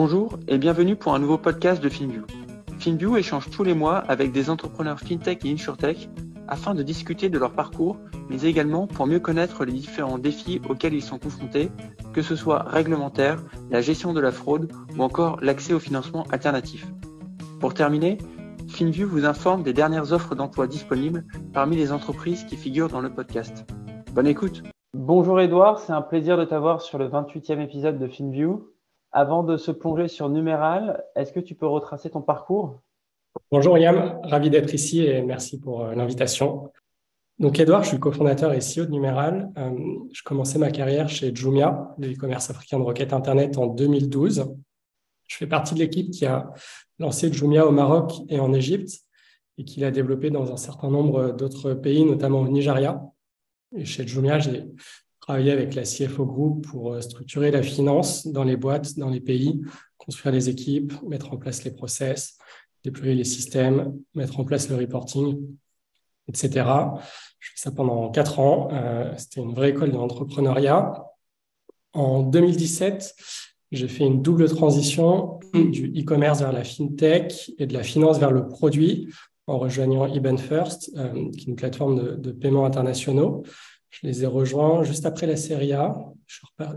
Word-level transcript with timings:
Bonjour 0.00 0.38
et 0.46 0.58
bienvenue 0.58 0.94
pour 0.94 1.12
un 1.12 1.18
nouveau 1.18 1.38
podcast 1.38 1.82
de 1.82 1.88
FinView. 1.88 2.22
FinView 2.78 3.16
échange 3.16 3.50
tous 3.50 3.64
les 3.64 3.74
mois 3.74 3.96
avec 3.96 4.30
des 4.30 4.48
entrepreneurs 4.48 5.00
FinTech 5.00 5.44
et 5.44 5.50
InsurTech 5.50 6.08
afin 6.46 6.76
de 6.76 6.84
discuter 6.84 7.28
de 7.28 7.36
leur 7.36 7.50
parcours, 7.50 7.96
mais 8.30 8.42
également 8.42 8.86
pour 8.86 9.08
mieux 9.08 9.18
connaître 9.18 9.64
les 9.64 9.72
différents 9.72 10.18
défis 10.18 10.60
auxquels 10.68 10.94
ils 10.94 11.02
sont 11.02 11.18
confrontés, 11.18 11.72
que 12.12 12.22
ce 12.22 12.36
soit 12.36 12.62
réglementaire, 12.62 13.42
la 13.70 13.80
gestion 13.80 14.12
de 14.12 14.20
la 14.20 14.30
fraude 14.30 14.70
ou 14.96 15.02
encore 15.02 15.40
l'accès 15.42 15.72
au 15.72 15.80
financement 15.80 16.22
alternatif. 16.30 16.86
Pour 17.58 17.74
terminer, 17.74 18.18
FinView 18.68 19.08
vous 19.08 19.24
informe 19.24 19.64
des 19.64 19.72
dernières 19.72 20.12
offres 20.12 20.36
d'emploi 20.36 20.68
disponibles 20.68 21.24
parmi 21.52 21.74
les 21.74 21.90
entreprises 21.90 22.44
qui 22.44 22.56
figurent 22.56 22.88
dans 22.88 23.00
le 23.00 23.10
podcast. 23.12 23.66
Bonne 24.14 24.28
écoute 24.28 24.62
Bonjour 24.94 25.40
Edouard, 25.40 25.80
c'est 25.80 25.92
un 25.92 26.02
plaisir 26.02 26.38
de 26.38 26.44
t'avoir 26.44 26.82
sur 26.82 26.98
le 26.98 27.08
28e 27.08 27.60
épisode 27.60 27.98
de 27.98 28.06
FinView. 28.06 28.77
Avant 29.12 29.42
de 29.42 29.56
se 29.56 29.70
plonger 29.70 30.06
sur 30.06 30.28
Numéral, 30.28 31.02
est-ce 31.16 31.32
que 31.32 31.40
tu 31.40 31.54
peux 31.54 31.66
retracer 31.66 32.10
ton 32.10 32.20
parcours? 32.20 32.82
Bonjour 33.50 33.78
Yam, 33.78 34.20
ravi 34.22 34.50
d'être 34.50 34.74
ici 34.74 35.02
et 35.02 35.22
merci 35.22 35.58
pour 35.58 35.82
euh, 35.82 35.94
l'invitation. 35.94 36.70
Donc 37.38 37.58
Edouard, 37.58 37.84
je 37.84 37.88
suis 37.88 37.98
cofondateur 37.98 38.52
et 38.52 38.58
CEO 38.58 38.84
de 38.84 38.90
Numéral. 38.90 39.50
Euh, 39.56 39.70
je 40.12 40.22
commençais 40.22 40.58
ma 40.58 40.70
carrière 40.70 41.08
chez 41.08 41.34
Jumia, 41.34 41.94
le 41.98 42.12
e-commerce 42.12 42.50
africain 42.50 42.78
de 42.78 42.84
requête 42.84 43.14
Internet, 43.14 43.56
en 43.56 43.66
2012. 43.66 44.54
Je 45.26 45.36
fais 45.36 45.46
partie 45.46 45.72
de 45.74 45.78
l'équipe 45.78 46.10
qui 46.10 46.26
a 46.26 46.52
lancé 46.98 47.32
Jumia 47.32 47.66
au 47.66 47.70
Maroc 47.70 48.12
et 48.28 48.40
en 48.40 48.52
Égypte 48.52 48.90
et 49.56 49.64
qui 49.64 49.80
l'a 49.80 49.90
développé 49.90 50.28
dans 50.28 50.52
un 50.52 50.58
certain 50.58 50.90
nombre 50.90 51.30
d'autres 51.32 51.72
pays, 51.72 52.04
notamment 52.04 52.40
au 52.40 52.48
Nigeria. 52.48 53.00
Et 53.74 53.86
chez 53.86 54.06
Jumia, 54.06 54.38
j'ai 54.38 54.66
travailler 55.28 55.52
avec 55.52 55.74
la 55.74 55.82
CFO 55.82 56.24
Group 56.24 56.66
pour 56.68 56.94
euh, 56.94 57.02
structurer 57.02 57.50
la 57.50 57.62
finance 57.62 58.26
dans 58.26 58.44
les 58.44 58.56
boîtes, 58.56 58.98
dans 58.98 59.10
les 59.10 59.20
pays, 59.20 59.60
construire 59.98 60.34
les 60.34 60.48
équipes, 60.48 60.94
mettre 61.06 61.34
en 61.34 61.36
place 61.36 61.64
les 61.64 61.70
process, 61.70 62.38
déployer 62.82 63.14
les 63.14 63.24
systèmes, 63.24 63.94
mettre 64.14 64.40
en 64.40 64.44
place 64.44 64.70
le 64.70 64.76
reporting, 64.76 65.38
etc. 66.28 66.64
Je 67.40 67.50
fais 67.50 67.56
ça 67.58 67.70
pendant 67.72 68.10
quatre 68.10 68.38
ans. 68.38 68.70
Euh, 68.72 69.12
c'était 69.18 69.42
une 69.42 69.52
vraie 69.52 69.68
école 69.68 69.90
de 69.90 69.96
l'entrepreneuriat. 69.96 71.04
En 71.92 72.22
2017, 72.22 73.14
j'ai 73.70 73.88
fait 73.88 74.06
une 74.06 74.22
double 74.22 74.48
transition 74.48 75.40
du 75.52 75.92
e-commerce 75.94 76.40
vers 76.40 76.52
la 76.52 76.64
fintech 76.64 77.52
et 77.58 77.66
de 77.66 77.74
la 77.74 77.82
finance 77.82 78.18
vers 78.18 78.30
le 78.30 78.48
produit 78.48 79.12
en 79.46 79.58
rejoignant 79.58 80.06
Eben 80.06 80.38
First, 80.38 80.90
euh, 80.96 81.30
qui 81.32 81.40
est 81.40 81.48
une 81.48 81.56
plateforme 81.56 82.02
de, 82.02 82.14
de 82.14 82.32
paiements 82.32 82.64
internationaux. 82.64 83.42
Je 83.90 84.06
les 84.06 84.22
ai 84.24 84.26
rejoints 84.26 84.82
juste 84.82 85.06
après 85.06 85.26
la 85.26 85.36
série 85.36 85.72
A 85.72 85.96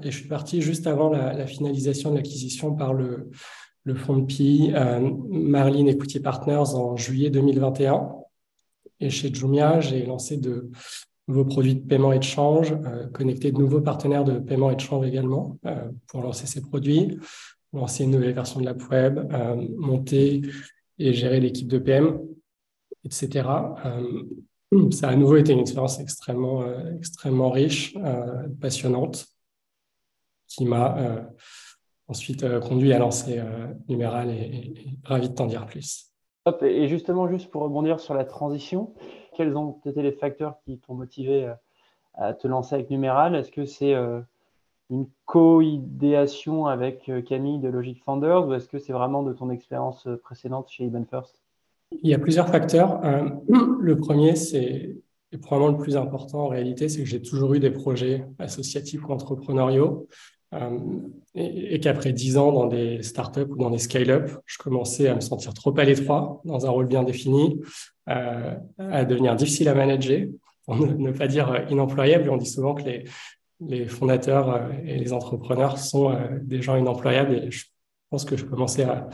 et 0.03 0.11
je 0.11 0.17
suis 0.17 0.27
parti 0.27 0.61
juste 0.61 0.87
avant 0.87 1.09
la, 1.09 1.45
finalisation 1.45 2.11
de 2.11 2.15
l'acquisition 2.15 2.73
par 2.73 2.93
le, 2.93 3.29
le 3.83 3.95
fonds 3.95 4.17
de 4.17 4.25
PI 4.25 4.71
euh, 4.73 5.11
Marlin 5.29 5.87
Equity 5.87 6.19
Partners 6.19 6.73
en 6.73 6.95
juillet 6.95 7.29
2021. 7.29 8.09
Et 9.01 9.09
chez 9.09 9.33
Jumia, 9.33 9.81
j'ai 9.81 10.05
lancé 10.05 10.37
de 10.37 10.69
nouveaux 11.27 11.45
produits 11.45 11.75
de 11.75 11.87
paiement 11.87 12.13
et 12.13 12.19
de 12.19 12.23
change, 12.23 12.73
euh, 12.73 13.07
connecté 13.07 13.51
de 13.51 13.57
nouveaux 13.57 13.81
partenaires 13.81 14.23
de 14.23 14.39
paiement 14.39 14.71
et 14.71 14.75
de 14.75 14.81
change 14.81 15.05
également 15.05 15.57
euh, 15.65 15.89
pour 16.07 16.21
lancer 16.21 16.45
ces 16.45 16.61
produits, 16.61 17.17
lancer 17.73 18.03
une 18.03 18.11
nouvelle 18.11 18.33
version 18.33 18.59
de 18.59 18.65
l'app 18.65 18.81
web, 18.89 19.19
euh, 19.33 19.67
monter 19.77 20.41
et 20.99 21.13
gérer 21.13 21.39
l'équipe 21.39 21.67
de 21.67 21.79
PM, 21.79 22.19
etc. 23.03 23.47
Ça 24.91 25.09
a 25.09 25.11
à 25.11 25.15
nouveau 25.17 25.35
été 25.35 25.51
une 25.51 25.59
expérience 25.59 25.99
extrêmement, 25.99 26.61
euh, 26.61 26.95
extrêmement 26.95 27.49
riche, 27.49 27.93
euh, 27.97 28.47
passionnante, 28.61 29.27
qui 30.47 30.63
m'a 30.63 30.97
euh, 30.97 31.21
ensuite 32.07 32.45
conduit 32.59 32.93
à 32.93 32.99
lancer 32.99 33.41
Numéral 33.89 34.29
et, 34.29 34.73
ravi 35.03 35.29
de 35.29 35.33
t'en 35.33 35.45
dire 35.45 35.65
plus. 35.65 36.13
Et 36.61 36.87
justement, 36.87 37.27
juste 37.27 37.51
pour 37.51 37.63
rebondir 37.63 37.99
sur 37.99 38.13
la 38.13 38.23
transition, 38.23 38.93
quels 39.35 39.55
ont 39.57 39.79
été 39.85 40.01
les 40.01 40.11
facteurs 40.13 40.57
qui 40.63 40.77
t'ont 40.79 40.95
motivé 40.95 41.53
à 42.13 42.33
te 42.33 42.47
lancer 42.47 42.75
avec 42.75 42.89
Numéral? 42.89 43.35
Est-ce 43.35 43.51
que 43.51 43.65
c'est 43.65 43.93
une 44.89 45.07
co-idéation 45.25 46.65
avec 46.65 47.11
Camille 47.25 47.59
de 47.59 47.69
Logic 47.69 48.01
Founders 48.03 48.47
ou 48.47 48.53
est-ce 48.53 48.67
que 48.67 48.79
c'est 48.79 48.93
vraiment 48.93 49.23
de 49.23 49.33
ton 49.33 49.49
expérience 49.49 50.07
précédente 50.23 50.69
chez 50.69 50.85
Even 50.85 51.05
First? 51.05 51.40
Il 51.91 52.09
y 52.09 52.13
a 52.13 52.19
plusieurs 52.19 52.49
facteurs. 52.49 53.03
Euh, 53.05 53.29
le 53.81 53.97
premier, 53.97 54.35
c'est 54.35 54.95
probablement 55.41 55.77
le 55.77 55.83
plus 55.83 55.95
important 55.97 56.45
en 56.45 56.47
réalité, 56.47 56.89
c'est 56.89 57.03
que 57.03 57.07
j'ai 57.07 57.21
toujours 57.21 57.53
eu 57.53 57.59
des 57.59 57.71
projets 57.71 58.25
associatifs 58.39 59.07
ou 59.07 59.11
entrepreneuriaux. 59.11 60.07
Euh, 60.53 60.77
et, 61.33 61.79
qu'après 61.79 62.11
dix 62.11 62.37
ans 62.37 62.51
dans 62.51 62.67
des 62.67 63.01
startups 63.03 63.47
ou 63.49 63.55
dans 63.55 63.69
des 63.69 63.77
scale-up, 63.77 64.29
je 64.45 64.57
commençais 64.57 65.07
à 65.07 65.15
me 65.15 65.21
sentir 65.21 65.53
trop 65.53 65.77
à 65.79 65.85
l'étroit 65.85 66.41
dans 66.43 66.65
un 66.65 66.69
rôle 66.69 66.87
bien 66.87 67.03
défini, 67.03 67.61
euh, 68.09 68.55
à 68.77 69.05
devenir 69.05 69.35
difficile 69.37 69.69
à 69.69 69.73
manager, 69.73 70.27
pour 70.65 70.75
ne, 70.75 71.11
pas 71.11 71.27
dire 71.27 71.65
inemployable. 71.69 72.29
On 72.29 72.37
dit 72.37 72.49
souvent 72.49 72.75
que 72.75 72.83
les, 72.83 73.05
les 73.65 73.87
fondateurs 73.87 74.69
et 74.85 74.97
les 74.97 75.13
entrepreneurs 75.13 75.77
sont 75.77 76.15
des 76.41 76.61
gens 76.61 76.75
inemployables 76.75 77.33
et 77.33 77.51
je 77.51 77.65
pense 78.09 78.25
que 78.25 78.35
je 78.35 78.43
commençais 78.45 78.83
à, 78.83 79.07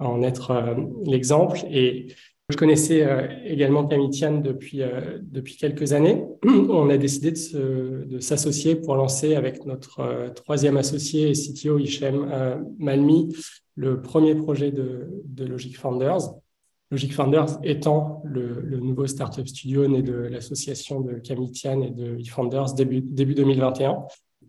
en 0.00 0.22
être 0.22 0.50
euh, 0.50 0.74
l'exemple. 1.04 1.60
Et 1.70 2.08
je 2.48 2.56
connaissais 2.56 3.04
euh, 3.04 3.28
également 3.44 3.86
Camille 3.86 4.10
depuis, 4.42 4.82
euh, 4.82 5.18
depuis 5.22 5.56
quelques 5.56 5.92
années. 5.92 6.24
On 6.44 6.90
a 6.90 6.96
décidé 6.96 7.32
de 7.32 8.18
s'associer 8.18 8.74
pour 8.76 8.96
lancer 8.96 9.36
avec 9.36 9.64
notre 9.66 10.32
troisième 10.34 10.76
associé 10.76 11.30
et 11.30 11.32
CTO, 11.32 11.78
Hichem 11.78 12.26
Malmi, 12.78 13.34
le 13.76 14.02
premier 14.02 14.34
projet 14.34 14.72
de, 14.72 15.22
Logic 15.38 15.76
Founders. 15.78 16.32
Logic 16.90 17.14
Founders 17.14 17.60
étant 17.62 18.20
le, 18.24 18.80
nouveau 18.80 19.06
startup 19.06 19.46
studio 19.46 19.86
né 19.86 20.02
de 20.02 20.12
l'association 20.12 21.00
de 21.00 21.14
Camille 21.14 21.52
et 21.64 21.90
de 21.90 22.18
eFounders 22.18 22.74
début, 22.74 23.00
début 23.00 23.34
2021. 23.34 24.02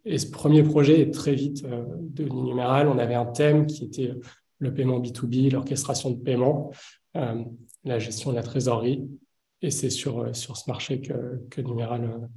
Et 0.06 0.18
ce 0.18 0.31
premier 0.31 0.63
projet 0.63 1.01
est 1.01 1.13
très 1.13 1.35
vite 1.35 1.63
devenu 2.00 2.41
numéral. 2.41 2.88
On 2.88 2.97
avait 2.97 3.13
un 3.13 3.28
thème 3.28 3.68
qui 3.68 3.85
était 3.85 4.12
le 4.61 4.73
paiement 4.73 4.99
B2B, 4.99 5.51
l'orchestration 5.51 6.11
de 6.11 6.16
paiement, 6.16 6.72
euh, 7.17 7.44
la 7.83 7.99
gestion 7.99 8.29
de 8.29 8.35
la 8.35 8.44
trésorerie. 8.44 9.09
Et 9.61 9.72
c'est 9.72 9.89
sur, 9.89 10.19
euh, 10.19 10.33
sur 10.33 10.55
ce 10.55 10.69
marché 10.69 11.01
que, 11.01 11.44
que 11.49 11.61
Numéral 11.61 12.03
euh, 12.03 12.27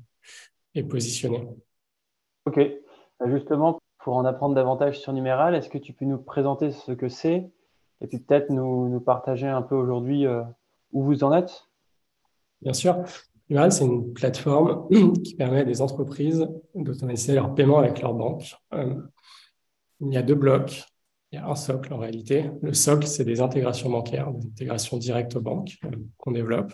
est 0.74 0.82
positionné. 0.82 1.46
OK. 2.46 2.58
Bah, 3.20 3.30
justement, 3.30 3.78
pour 3.98 4.16
en 4.16 4.24
apprendre 4.24 4.54
davantage 4.54 4.98
sur 5.00 5.12
Numéral, 5.12 5.54
est-ce 5.54 5.68
que 5.68 5.78
tu 5.78 5.92
peux 5.92 6.06
nous 6.06 6.18
présenter 6.18 6.72
ce 6.72 6.92
que 6.92 7.08
c'est 7.08 7.50
et 8.00 8.06
puis 8.06 8.18
peut-être 8.18 8.50
nous, 8.50 8.88
nous, 8.88 9.00
partager 9.00 9.46
un 9.46 9.62
peu 9.62 9.76
aujourd'hui 9.76 10.26
où 10.92 11.04
vous 11.04 11.24
en 11.24 11.32
êtes? 11.32 11.68
Bien 12.60 12.74
sûr. 12.74 13.02
Numéral, 13.48 13.72
c'est 13.72 13.84
une 13.84 14.12
plateforme 14.12 14.88
qui 15.24 15.34
permet 15.36 15.60
à 15.60 15.64
des 15.64 15.80
entreprises 15.80 16.46
d'automatiser 16.74 17.34
leur 17.34 17.54
paiement 17.54 17.78
avec 17.78 18.02
leur 18.02 18.12
banque. 18.12 18.56
il 18.72 20.12
y 20.12 20.16
a 20.18 20.22
deux 20.22 20.34
blocs 20.34 20.84
il 21.34 21.38
y 21.38 21.40
a 21.40 21.48
un 21.48 21.56
socle 21.56 21.92
en 21.92 21.98
réalité. 21.98 22.48
Le 22.62 22.72
socle, 22.72 23.08
c'est 23.08 23.24
des 23.24 23.40
intégrations 23.40 23.90
bancaires, 23.90 24.30
des 24.30 24.46
intégrations 24.46 24.98
directes 24.98 25.34
aux 25.34 25.40
banques 25.40 25.76
euh, 25.84 25.90
qu'on 26.16 26.30
développe. 26.30 26.72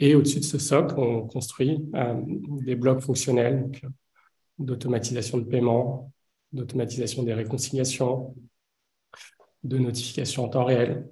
Et 0.00 0.16
au-dessus 0.16 0.40
de 0.40 0.44
ce 0.44 0.58
socle, 0.58 0.98
on 0.98 1.24
construit 1.26 1.78
euh, 1.94 2.20
des 2.64 2.74
blocs 2.74 3.00
fonctionnels 3.00 3.70
d'automatisation 4.58 5.38
de 5.38 5.44
paiement, 5.44 6.12
d'automatisation 6.52 7.22
des 7.22 7.32
réconciliations, 7.32 8.34
de 9.62 9.78
notification 9.78 10.44
en 10.44 10.48
temps 10.48 10.64
réel. 10.64 11.06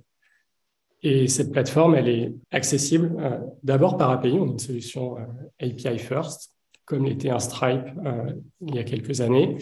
Et 1.02 1.28
cette 1.28 1.52
plateforme, 1.52 1.94
elle 1.94 2.08
est 2.08 2.34
accessible 2.50 3.14
euh, 3.20 3.38
d'abord 3.62 3.96
par 3.96 4.10
API. 4.10 4.32
On 4.32 4.48
a 4.48 4.52
une 4.52 4.58
solution 4.58 5.16
API 5.60 5.98
first, 5.98 6.52
comme 6.86 7.04
l'était 7.04 7.30
un 7.30 7.38
Stripe 7.38 7.86
il 8.62 8.74
y 8.74 8.78
a 8.80 8.84
quelques 8.84 9.20
années, 9.20 9.58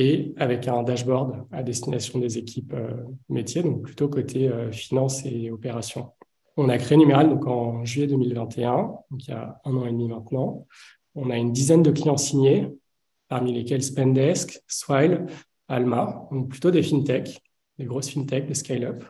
et 0.00 0.32
avec 0.38 0.66
un 0.66 0.82
dashboard 0.82 1.44
à 1.52 1.62
destination 1.62 2.18
des 2.18 2.38
équipes 2.38 2.72
euh, 2.72 3.04
métiers, 3.28 3.62
donc 3.62 3.82
plutôt 3.82 4.08
côté 4.08 4.48
euh, 4.48 4.72
finance 4.72 5.26
et 5.26 5.50
opération. 5.50 6.12
On 6.56 6.70
a 6.70 6.78
créé 6.78 6.96
Numéral 6.96 7.28
donc 7.28 7.46
en 7.46 7.84
juillet 7.84 8.06
2021, 8.06 8.76
donc 9.10 9.28
il 9.28 9.30
y 9.30 9.34
a 9.34 9.60
un 9.62 9.76
an 9.76 9.84
et 9.84 9.92
demi 9.92 10.08
maintenant. 10.08 10.66
On 11.14 11.28
a 11.28 11.36
une 11.36 11.52
dizaine 11.52 11.82
de 11.82 11.90
clients 11.90 12.16
signés, 12.16 12.68
parmi 13.28 13.52
lesquels 13.52 13.82
Spendesk, 13.82 14.62
Swile, 14.66 15.26
Alma, 15.68 16.26
donc 16.32 16.48
plutôt 16.48 16.70
des 16.70 16.82
fintech, 16.82 17.42
des 17.78 17.84
grosses 17.84 18.08
fintech, 18.08 18.46
des 18.46 18.54
scale-up. 18.54 19.04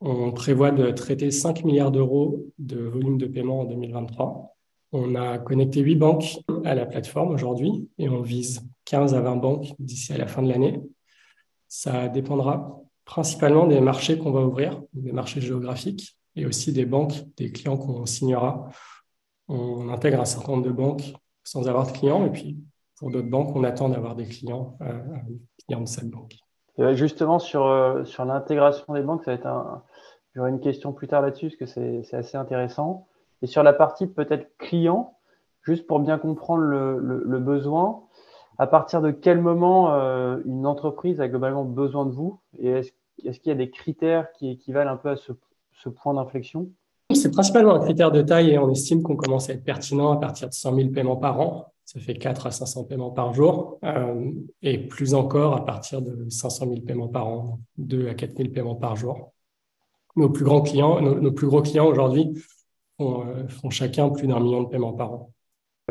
On 0.00 0.32
prévoit 0.32 0.70
de 0.70 0.90
traiter 0.90 1.30
5 1.30 1.64
milliards 1.64 1.92
d'euros 1.92 2.46
de 2.58 2.78
volume 2.78 3.16
de 3.16 3.26
paiement 3.26 3.60
en 3.60 3.64
2023. 3.64 4.54
On 4.92 5.14
a 5.14 5.38
connecté 5.38 5.80
8 5.80 5.96
banques 5.96 6.40
à 6.64 6.74
la 6.74 6.84
plateforme 6.84 7.32
aujourd'hui 7.32 7.88
et 7.96 8.10
on 8.10 8.20
vise 8.20 8.60
15 8.84 9.14
à 9.14 9.20
20 9.20 9.36
banques 9.36 9.66
d'ici 9.78 10.12
à 10.12 10.18
la 10.18 10.26
fin 10.26 10.42
de 10.42 10.48
l'année. 10.48 10.80
Ça 11.68 12.08
dépendra 12.08 12.80
principalement 13.04 13.66
des 13.66 13.80
marchés 13.80 14.18
qu'on 14.18 14.30
va 14.30 14.40
ouvrir, 14.40 14.80
des 14.92 15.12
marchés 15.12 15.40
géographiques 15.40 16.16
et 16.36 16.46
aussi 16.46 16.72
des 16.72 16.86
banques, 16.86 17.14
des 17.36 17.52
clients 17.52 17.76
qu'on 17.76 18.06
signera. 18.06 18.68
On 19.48 19.88
intègre 19.90 20.20
un 20.20 20.24
certain 20.24 20.52
nombre 20.52 20.64
de 20.64 20.72
banques 20.72 21.14
sans 21.42 21.68
avoir 21.68 21.86
de 21.86 21.92
clients 21.92 22.24
et 22.26 22.30
puis 22.30 22.58
pour 22.96 23.10
d'autres 23.10 23.28
banques, 23.28 23.54
on 23.54 23.64
attend 23.64 23.88
d'avoir 23.88 24.14
des 24.14 24.26
clients, 24.26 24.78
euh, 24.80 25.02
clients 25.66 25.80
de 25.80 25.88
cette 25.88 26.08
banque. 26.08 26.36
justement, 26.92 27.38
sur, 27.38 28.02
sur 28.04 28.24
l'intégration 28.24 28.94
des 28.94 29.02
banques, 29.02 29.24
ça 29.24 29.32
va 29.32 29.36
être 29.36 29.82
j'aurai 30.34 30.50
une 30.50 30.60
question 30.60 30.92
plus 30.92 31.08
tard 31.08 31.22
là-dessus, 31.22 31.48
parce 31.48 31.72
que 31.72 32.02
c'est 32.04 32.16
assez 32.16 32.36
intéressant. 32.36 33.06
Et 33.42 33.46
sur 33.46 33.62
la 33.62 33.72
partie 33.72 34.06
peut-être 34.06 34.56
client, 34.58 35.18
juste 35.62 35.86
pour 35.86 36.00
bien 36.00 36.18
comprendre 36.18 36.62
le, 36.62 37.38
besoin, 37.38 38.02
à 38.58 38.66
partir 38.66 39.02
de 39.02 39.10
quel 39.10 39.40
moment 39.40 39.94
euh, 39.94 40.38
une 40.44 40.66
entreprise 40.66 41.20
a 41.20 41.28
globalement 41.28 41.64
besoin 41.64 42.06
de 42.06 42.12
vous 42.12 42.40
Et 42.58 42.68
est-ce 42.68 42.90
est 43.24 43.38
qu'il 43.38 43.48
y 43.48 43.52
a 43.52 43.56
des 43.56 43.70
critères 43.70 44.30
qui 44.32 44.50
équivalent 44.50 44.92
un 44.92 44.96
peu 44.96 45.10
à 45.10 45.16
ce, 45.16 45.32
point 45.88 46.14
d'inflexion? 46.14 46.70
C'est 47.12 47.30
principalement 47.30 47.74
un 47.74 47.80
critère 47.80 48.10
de 48.10 48.22
taille 48.22 48.50
et 48.50 48.58
on 48.58 48.70
estime 48.70 49.02
qu'on 49.02 49.16
commence 49.16 49.50
à 49.50 49.52
être 49.52 49.64
pertinent 49.64 50.12
à 50.12 50.16
partir 50.16 50.48
de 50.48 50.54
100 50.54 50.74
000 50.74 50.88
paiements 50.90 51.16
par 51.16 51.40
an. 51.40 51.72
Ça 51.84 52.00
fait 52.00 52.14
4 52.14 52.46
à 52.46 52.50
500 52.50 52.84
paiements 52.84 53.10
par 53.10 53.34
jour 53.34 53.78
euh, 53.84 54.30
et 54.62 54.78
plus 54.78 55.14
encore 55.14 55.54
à 55.54 55.64
partir 55.64 56.00
de 56.00 56.30
500 56.30 56.66
000 56.68 56.80
paiements 56.80 57.08
par 57.08 57.28
an, 57.28 57.60
2 57.76 58.08
à 58.08 58.14
4 58.14 58.36
000 58.36 58.48
paiements 58.50 58.74
par 58.74 58.96
jour. 58.96 59.32
Nos 60.16 60.30
plus 60.30 60.44
grands 60.44 60.62
clients, 60.62 61.00
nos, 61.00 61.32
plus 61.32 61.46
gros 61.46 61.60
clients 61.60 61.86
aujourd'hui 61.86 62.32
euh, 63.00 63.46
font 63.48 63.68
chacun 63.68 64.08
plus 64.08 64.26
d'un 64.26 64.40
million 64.40 64.62
de 64.62 64.68
paiements 64.68 64.94
par 64.94 65.12
an. 65.12 65.33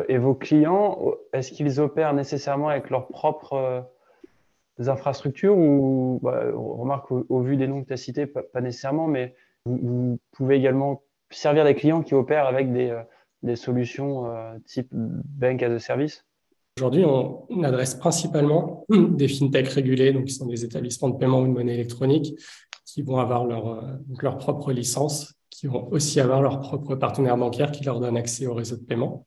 Et 0.08 0.18
vos 0.18 0.34
clients, 0.34 0.98
est-ce 1.32 1.52
qu'ils 1.52 1.80
opèrent 1.80 2.14
nécessairement 2.14 2.68
avec 2.68 2.90
leurs 2.90 3.06
propres 3.06 3.54
euh, 3.54 4.88
infrastructures 4.88 5.56
ou, 5.56 6.18
bah, 6.22 6.46
remarque 6.52 7.10
au, 7.10 7.40
vu 7.40 7.56
des 7.56 7.68
noms 7.68 7.82
que 7.82 7.88
tu 7.88 7.92
as 7.92 7.96
cités, 7.96 8.26
pas, 8.26 8.60
nécessairement, 8.60 9.06
mais 9.06 9.34
vous, 9.66 10.18
pouvez 10.32 10.56
également 10.56 11.02
servir 11.30 11.64
des 11.64 11.74
clients 11.74 12.02
qui 12.02 12.14
opèrent 12.14 12.46
avec 12.46 12.72
des, 12.72 12.90
euh, 12.90 13.56
solutions 13.56 14.26
euh, 14.26 14.56
type 14.66 14.88
Bank 14.92 15.62
as 15.62 15.70
a 15.70 15.78
Service? 15.78 16.24
Aujourd'hui, 16.78 17.04
on, 17.04 17.62
adresse 17.62 17.94
principalement 17.94 18.84
des 18.90 19.28
fintechs 19.28 19.68
régulés, 19.68 20.12
donc 20.12 20.24
qui 20.24 20.34
sont 20.34 20.46
des 20.46 20.64
établissements 20.64 21.08
de 21.08 21.18
paiement 21.18 21.40
ou 21.40 21.46
de 21.46 21.52
monnaie 21.52 21.74
électronique, 21.74 22.36
qui 22.84 23.02
vont 23.02 23.18
avoir 23.18 23.46
leur, 23.46 23.80
leur 24.20 24.38
propre 24.38 24.72
licence, 24.72 25.34
qui 25.50 25.68
vont 25.68 25.88
aussi 25.92 26.18
avoir 26.18 26.42
leur 26.42 26.58
propre 26.58 26.96
partenaire 26.96 27.36
bancaire 27.36 27.70
qui 27.70 27.84
leur 27.84 28.00
donne 28.00 28.16
accès 28.16 28.46
au 28.46 28.54
réseau 28.54 28.76
de 28.76 28.82
paiement. 28.82 29.24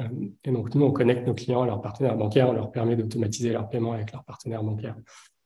Euh, 0.00 0.28
et 0.44 0.50
donc, 0.50 0.74
nous, 0.74 0.84
on 0.84 0.92
connecte 0.92 1.26
nos 1.26 1.34
clients 1.34 1.62
à 1.62 1.66
leurs 1.66 1.80
partenaires 1.80 2.16
bancaires, 2.16 2.48
on 2.48 2.52
leur 2.52 2.70
permet 2.70 2.96
d'automatiser 2.96 3.52
leurs 3.52 3.68
paiements 3.68 3.92
avec 3.92 4.12
leurs 4.12 4.24
partenaires 4.24 4.62
bancaires. 4.62 4.96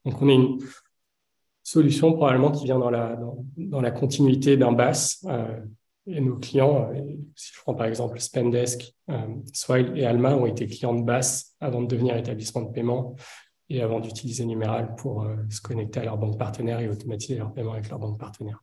Donc, 0.05 0.21
on 0.21 0.29
est 0.29 0.35
une 0.35 0.59
solution 1.63 2.13
probablement 2.13 2.51
qui 2.51 2.65
vient 2.65 2.79
dans 2.79 2.89
la, 2.89 3.19
dans, 3.57 3.81
la 3.81 3.91
continuité 3.91 4.57
d'un 4.57 4.71
BAS. 4.71 5.25
Euh, 5.25 5.59
et 6.07 6.21
nos 6.21 6.35
clients, 6.35 6.87
euh, 6.93 7.01
si 7.35 7.51
je 7.51 7.61
prends 7.61 7.73
par 7.73 7.87
exemple 7.87 8.19
Spendesk, 8.19 8.93
Swile 9.53 9.91
et 9.95 10.05
Alma, 10.05 10.35
ont 10.35 10.45
été 10.45 10.67
clients 10.67 10.93
de 10.93 11.03
BAS 11.03 11.55
avant 11.59 11.81
de 11.81 11.87
devenir 11.87 12.15
établissement 12.15 12.61
de 12.61 12.71
paiement 12.71 13.15
et 13.69 13.81
avant 13.81 13.99
d'utiliser 13.99 14.45
Numéral 14.45 14.93
pour 14.95 15.27
se 15.49 15.59
connecter 15.61 16.01
à 16.01 16.03
leur 16.03 16.19
banque 16.19 16.37
partenaire 16.37 16.79
et 16.79 16.87
automatiser 16.87 17.39
leurs 17.39 17.51
paiements 17.51 17.73
avec 17.73 17.89
leur 17.89 17.97
banque 17.97 18.19
partenaire. 18.19 18.61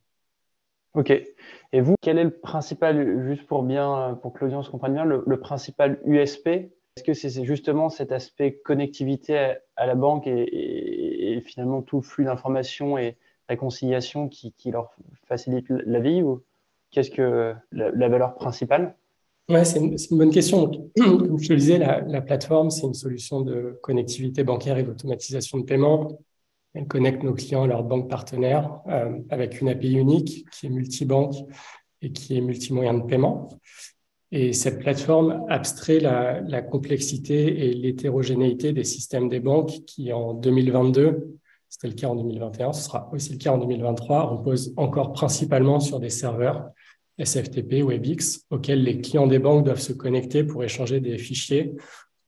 Ok. 0.94 1.10
Et 1.10 1.80
vous, 1.80 1.94
quel 2.00 2.18
est 2.18 2.24
le 2.24 2.38
principal, 2.38 3.26
juste 3.26 3.46
pour 3.46 3.62
bien, 3.62 4.18
pour 4.20 4.32
que 4.32 4.44
l'audience 4.44 4.68
comprenne 4.68 4.92
bien, 4.92 5.04
le, 5.04 5.40
principal 5.40 5.98
USP 6.04 6.46
Est-ce 6.48 7.04
que 7.04 7.14
c'est 7.14 7.44
justement 7.44 7.88
cet 7.88 8.12
aspect 8.12 8.60
connectivité 8.62 9.54
à, 9.76 9.86
la 9.86 9.94
banque 9.94 10.26
et, 10.26 11.42
finalement 11.46 11.82
tout 11.82 12.02
flux 12.02 12.24
d'informations 12.24 12.98
et 12.98 13.16
réconciliation 13.48 14.28
qui, 14.28 14.54
leur 14.66 14.90
facilite 15.26 15.66
la 15.68 16.00
vie 16.00 16.22
ou 16.22 16.42
qu'est-ce 16.90 17.10
que 17.10 17.54
la, 17.72 18.08
valeur 18.08 18.34
principale? 18.34 18.94
Ouais, 19.48 19.64
c'est 19.64 19.80
une, 19.80 19.96
bonne 20.10 20.30
question. 20.30 20.70
Comme 20.98 21.38
je 21.38 21.52
le 21.52 21.58
disais, 21.58 21.78
la 21.78 22.20
plateforme, 22.20 22.70
c'est 22.70 22.86
une 22.86 22.94
solution 22.94 23.40
de 23.40 23.78
connectivité 23.82 24.44
bancaire 24.44 24.76
et 24.76 24.82
d'automatisation 24.82 25.58
de 25.58 25.64
paiement 25.64 26.18
elle 26.74 26.86
connecte 26.86 27.22
nos 27.22 27.34
clients 27.34 27.64
à 27.64 27.66
leurs 27.66 27.84
banques 27.84 28.08
partenaires 28.08 28.80
euh, 28.88 29.18
avec 29.30 29.60
une 29.60 29.68
API 29.68 29.94
unique 29.94 30.46
qui 30.50 30.66
est 30.66 30.70
multibanque 30.70 31.34
et 32.00 32.12
qui 32.12 32.36
est 32.36 32.40
multimoyen 32.40 32.94
de 32.94 33.02
paiement. 33.02 33.48
Et 34.30 34.54
cette 34.54 34.78
plateforme 34.78 35.44
abstrait 35.50 36.00
la, 36.00 36.62
complexité 36.62 37.66
et 37.66 37.74
l'hétérogénéité 37.74 38.72
des 38.72 38.84
systèmes 38.84 39.28
des 39.28 39.40
banques 39.40 39.84
qui, 39.86 40.10
en 40.12 40.32
2022, 40.32 41.36
c'était 41.68 41.88
le 41.88 41.94
cas 41.94 42.08
en 42.08 42.16
2021, 42.16 42.72
ce 42.72 42.84
sera 42.84 43.10
aussi 43.12 43.32
le 43.32 43.38
cas 43.38 43.52
en 43.52 43.58
2023, 43.58 44.22
repose 44.24 44.72
encore 44.76 45.12
principalement 45.12 45.80
sur 45.80 46.00
des 46.00 46.08
serveurs 46.08 46.70
SFTP 47.18 47.82
ou 47.82 47.88
WebEx 47.88 48.46
auxquels 48.50 48.82
les 48.82 49.00
clients 49.00 49.26
des 49.26 49.38
banques 49.38 49.64
doivent 49.64 49.80
se 49.80 49.92
connecter 49.92 50.44
pour 50.44 50.64
échanger 50.64 51.00
des 51.00 51.18
fichiers, 51.18 51.74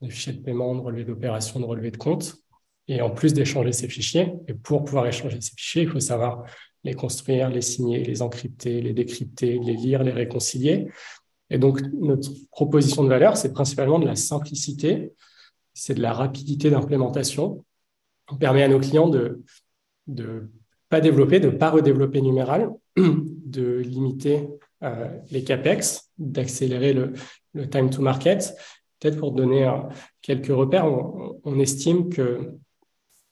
des 0.03 0.11
fichiers 0.11 0.35
de 0.35 0.43
paiement, 0.43 0.75
de 0.75 0.81
relevés 0.81 1.05
d'opérations, 1.05 1.59
de 1.59 1.65
relevés 1.65 1.91
de 1.91 1.97
comptes 1.97 2.44
et 2.89 3.01
en 3.01 3.11
plus 3.11 3.33
d'échanger 3.33 3.73
ces 3.73 3.89
fichiers, 3.89 4.33
et 4.47 4.55
pour 4.55 4.85
pouvoir 4.85 5.07
échanger 5.07 5.41
ces 5.41 5.53
fichiers, 5.57 5.83
il 5.83 5.89
faut 5.89 6.01
savoir 6.01 6.45
les 6.85 6.95
construire, 6.95 7.49
les 7.49 7.63
signer, 7.63 8.05
les 8.05 8.21
encrypter, 8.21 8.81
les 8.81 8.93
décrypter, 8.93 9.59
les 9.59 9.73
lire, 9.73 10.03
les 10.03 10.13
réconcilier. 10.13 10.89
Et 11.51 11.59
donc, 11.59 11.81
notre 11.99 12.31
proposition 12.51 13.05
de 13.05 13.09
valeur, 13.09 13.37
c'est 13.37 13.53
principalement 13.53 13.99
de 13.99 14.07
la 14.07 14.17
simplicité, 14.17 15.13
c'est 15.73 15.95
de 15.95 16.03
la 16.03 16.13
rapidité 16.13 16.71
d'implémentation. 16.71 17.65
On 18.31 18.37
permet 18.37 18.63
à 18.63 18.69
nos 18.69 18.81
clients 18.81 19.09
de 19.09 19.43
ne 20.09 20.51
pas 20.89 21.01
développer, 21.01 21.41
de 21.41 21.51
ne 21.51 21.57
pas 21.57 21.71
redévelopper 21.71 22.21
numéral, 22.21 22.71
de 22.97 23.79
limiter 23.79 24.47
euh, 24.83 25.09
les 25.31 25.43
CAPEX, 25.43 26.11
d'accélérer 26.19 26.93
le, 26.93 27.15
time 27.71 27.89
to 27.89 28.03
market. 28.03 28.55
Peut-être 29.01 29.19
pour 29.19 29.33
donner 29.33 29.67
euh, 29.67 29.79
quelques 30.21 30.49
repères, 30.49 30.87
on 30.87 31.59
estime 31.59 32.09
que 32.09 32.59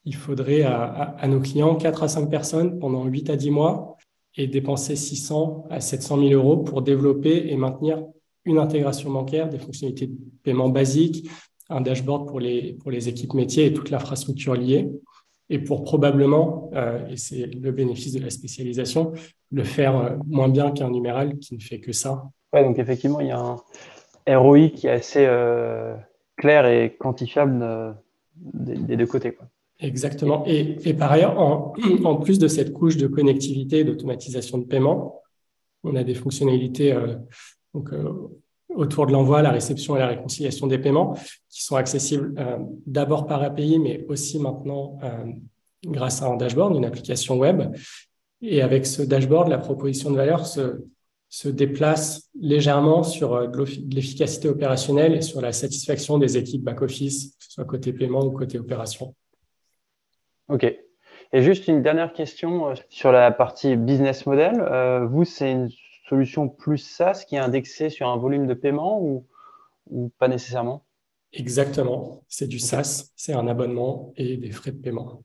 il 0.05 0.15
faudrait 0.15 0.63
à, 0.63 1.27
nos 1.29 1.41
clients 1.41 1.77
4 1.77 2.03
à 2.03 2.09
5 2.09 2.29
personnes 2.29 2.79
pendant 2.79 3.05
8 3.05 3.31
à 3.31 3.37
10 3.37 3.51
mois 3.51 3.97
et 4.37 4.47
dépenser 4.47 4.97
600 4.97 5.67
à 5.71 5.81
700 5.81 6.19
000 6.19 6.31
euros 6.33 6.57
pour 6.57 6.83
développer 6.83 7.51
et 7.51 7.57
maintenir 7.57 8.05
une 8.45 8.59
intégration 8.59 9.11
bancaire, 9.11 9.49
des 9.49 9.59
fonctionnalités 9.59 10.09
de 10.09 10.17
paiement 10.43 10.69
basiques, 10.69 11.29
un 11.69 11.81
dashboard 11.81 12.27
pour 12.29 12.41
les, 12.41 12.75
pour 12.75 12.91
les 12.91 13.09
équipes 13.09 13.35
métiers 13.35 13.67
et 13.67 13.73
toute 13.73 13.91
l'infrastructure 13.91 14.55
liée. 14.55 14.91
Et 15.49 15.59
pour 15.59 15.85
probablement, 15.85 16.71
euh, 16.75 17.07
et 17.09 17.17
c'est 17.17 17.47
le 17.47 17.73
bénéfice 17.73 18.15
de 18.15 18.21
la 18.21 18.31
spécialisation, 18.31 19.13
le 19.51 19.65
faire 19.65 19.97
euh, 19.97 20.17
moins 20.27 20.49
bien 20.49 20.71
qu'un 20.71 20.91
numéral 20.91 21.39
qui 21.39 21.55
ne 21.55 21.61
fait 21.61 21.79
que 21.79 21.93
ça. 21.93 22.25
Ouais, 22.53 22.65
donc 22.65 22.79
effectivement, 22.79 23.21
il 23.21 23.29
y 23.29 23.33
a 23.33 23.39
un 23.39 24.39
ROI 24.39 24.69
qui 24.69 24.87
est 24.87 24.91
assez 24.91 25.27
euh, 25.27 25.95
clair 26.37 26.67
et 26.67 26.97
quantifiable 26.99 27.97
des, 28.37 28.97
deux 28.97 29.07
côtés. 29.07 29.37
Exactement. 29.83 30.45
Et, 30.47 30.95
par 30.95 31.11
ailleurs, 31.11 31.39
en, 32.05 32.17
plus 32.17 32.39
de 32.39 32.49
cette 32.49 32.73
couche 32.73 32.97
de 32.97 33.09
connectivité 33.09 33.81
et 33.81 33.85
d'automatisation 33.85 34.59
de 34.59 34.65
paiement, 34.65 35.21
on 35.83 35.97
a 35.97 36.05
des 36.05 36.15
fonctionnalités 36.15 36.93
euh, 36.93 37.17
euh, 37.75 38.13
autour 38.69 39.07
de 39.07 39.13
l'envoi, 39.13 39.43
la 39.43 39.51
réception 39.51 39.97
et 39.97 39.99
la 39.99 40.07
réconciliation 40.07 40.69
des 40.69 40.79
paiements 40.79 41.19
qui 41.51 41.65
sont 41.65 41.75
accessibles 41.75 42.33
euh, 42.39 42.59
d'abord 42.87 43.27
par 43.27 43.43
API, 43.43 43.81
mais 43.81 44.07
aussi 44.09 44.39
maintenant 44.39 44.99
grâce 45.85 46.23
à 46.23 46.27
un 46.27 46.37
dashboard, 46.37 46.77
une 46.77 46.85
application 46.85 47.37
web. 47.39 47.75
Et 48.41 48.63
avec 48.63 48.87
ce 48.87 49.03
dashboard, 49.03 49.49
la 49.49 49.59
proposition 49.59 50.13
de 50.13 50.17
valeur 50.17 50.47
se, 50.47 50.85
se 51.29 51.49
déplace 51.49 52.31
légèrement 52.41 53.03
sur 53.03 53.49
de 53.49 53.65
l'efficacité 53.93 54.49
opérationnelle 54.49 55.15
et 55.15 55.23
sur 55.23 55.41
la 55.41 55.53
satisfaction 55.53 56.19
des 56.19 56.37
équipes 56.37 56.63
back-office, 56.63 57.31
que 57.31 57.45
ce 57.45 57.51
soit 57.51 57.65
côté 57.65 57.93
paiement 57.93 58.25
ou 58.25 58.31
côté 58.31 58.61
opération. 58.61 59.13
Ok. 60.49 60.65
Et 61.35 61.43
juste 61.43 61.67
une 61.67 61.83
dernière 61.83 62.13
question 62.13 62.71
euh, 62.71 62.75
sur 62.91 63.11
la 63.11 63.31
partie 63.31 63.77
business 63.77 64.27
model. 64.27 64.61
Euh, 64.61 65.07
vous, 65.07 65.25
c'est 65.25 65.51
une 65.51 65.71
solution 66.09 66.49
plus 66.49 66.79
SaaS 66.79 67.25
qui 67.27 67.37
est 67.37 67.39
indexée 67.39 67.89
sur 67.89 68.09
un 68.09 68.17
volume 68.17 68.47
de 68.47 68.55
paiement 68.55 69.01
ou, 69.01 69.27
ou 69.91 70.11
pas 70.19 70.29
nécessairement? 70.29 70.85
Exactement. 71.33 72.23
C'est 72.29 72.49
du 72.49 72.59
SaaS, 72.59 73.13
c'est 73.17 73.33
un 73.33 73.49
abonnement 73.49 74.13
et 74.17 74.37
des 74.37 74.51
frais 74.51 74.73
de 74.73 74.83
paiement. 74.83 75.23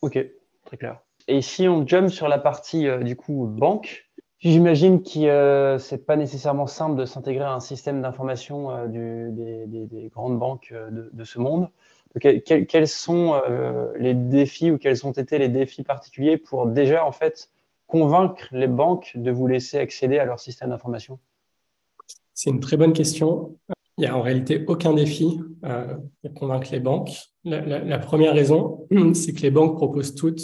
Ok, 0.00 0.18
très 0.64 0.76
clair. 0.78 1.00
Et 1.28 1.42
si 1.42 1.68
on 1.68 1.86
jump 1.86 2.08
sur 2.08 2.28
la 2.28 2.38
partie 2.38 2.88
euh, 2.88 3.02
du 3.02 3.14
coup 3.14 3.46
banque, 3.46 4.08
j'imagine 4.38 5.02
que 5.02 5.76
ce 5.78 5.94
n'est 5.94 6.00
pas 6.00 6.16
nécessairement 6.16 6.66
simple 6.66 6.96
de 6.96 7.04
s'intégrer 7.04 7.44
à 7.44 7.52
un 7.52 7.60
système 7.60 8.00
d'information 8.00 8.88
des, 8.88 9.66
des, 9.66 10.08
grandes 10.08 10.38
banques 10.38 10.72
de, 10.72 11.10
de 11.12 11.24
ce 11.24 11.38
monde 11.38 11.68
quels 12.20 12.88
sont 12.88 13.40
euh, 13.48 13.92
les 13.98 14.14
défis 14.14 14.70
ou 14.70 14.78
quels 14.78 15.06
ont 15.06 15.12
été 15.12 15.38
les 15.38 15.48
défis 15.48 15.82
particuliers 15.82 16.36
pour 16.36 16.66
déjà 16.66 17.06
en 17.06 17.12
fait 17.12 17.50
convaincre 17.86 18.48
les 18.52 18.66
banques 18.66 19.12
de 19.14 19.30
vous 19.30 19.46
laisser 19.46 19.78
accéder 19.78 20.18
à 20.18 20.24
leur 20.24 20.38
système 20.38 20.70
d'information? 20.70 21.18
C'est 22.34 22.50
une 22.50 22.60
très 22.60 22.76
bonne 22.76 22.92
question. 22.92 23.58
Il 23.98 24.02
n'y 24.02 24.06
a 24.06 24.16
en 24.16 24.22
réalité 24.22 24.64
aucun 24.66 24.94
défi 24.94 25.38
euh, 25.64 25.96
pour 26.22 26.34
convaincre 26.34 26.68
les 26.72 26.80
banques. 26.80 27.10
La, 27.44 27.98
première 27.98 28.34
raison, 28.34 28.86
c'est 29.14 29.32
que 29.32 29.42
les 29.42 29.50
banques 29.50 29.76
proposent 29.76 30.14
toutes 30.14 30.42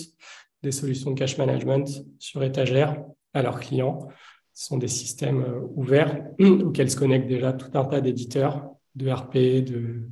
des 0.62 0.72
solutions 0.72 1.10
de 1.12 1.18
cash 1.18 1.38
management 1.38 1.88
sur 2.18 2.42
étagère 2.42 3.02
à 3.32 3.42
leurs 3.42 3.60
clients. 3.60 4.08
Ce 4.52 4.66
sont 4.66 4.78
des 4.78 4.88
systèmes 4.88 5.42
euh, 5.42 5.60
ouverts 5.76 6.24
auxquels 6.40 6.90
se 6.90 6.96
connectent 6.96 7.28
déjà 7.28 7.52
tout 7.52 7.76
un 7.76 7.84
tas 7.84 8.00
d'éditeurs 8.00 8.70
de 8.94 9.10
RP, 9.10 9.64
de 9.64 10.08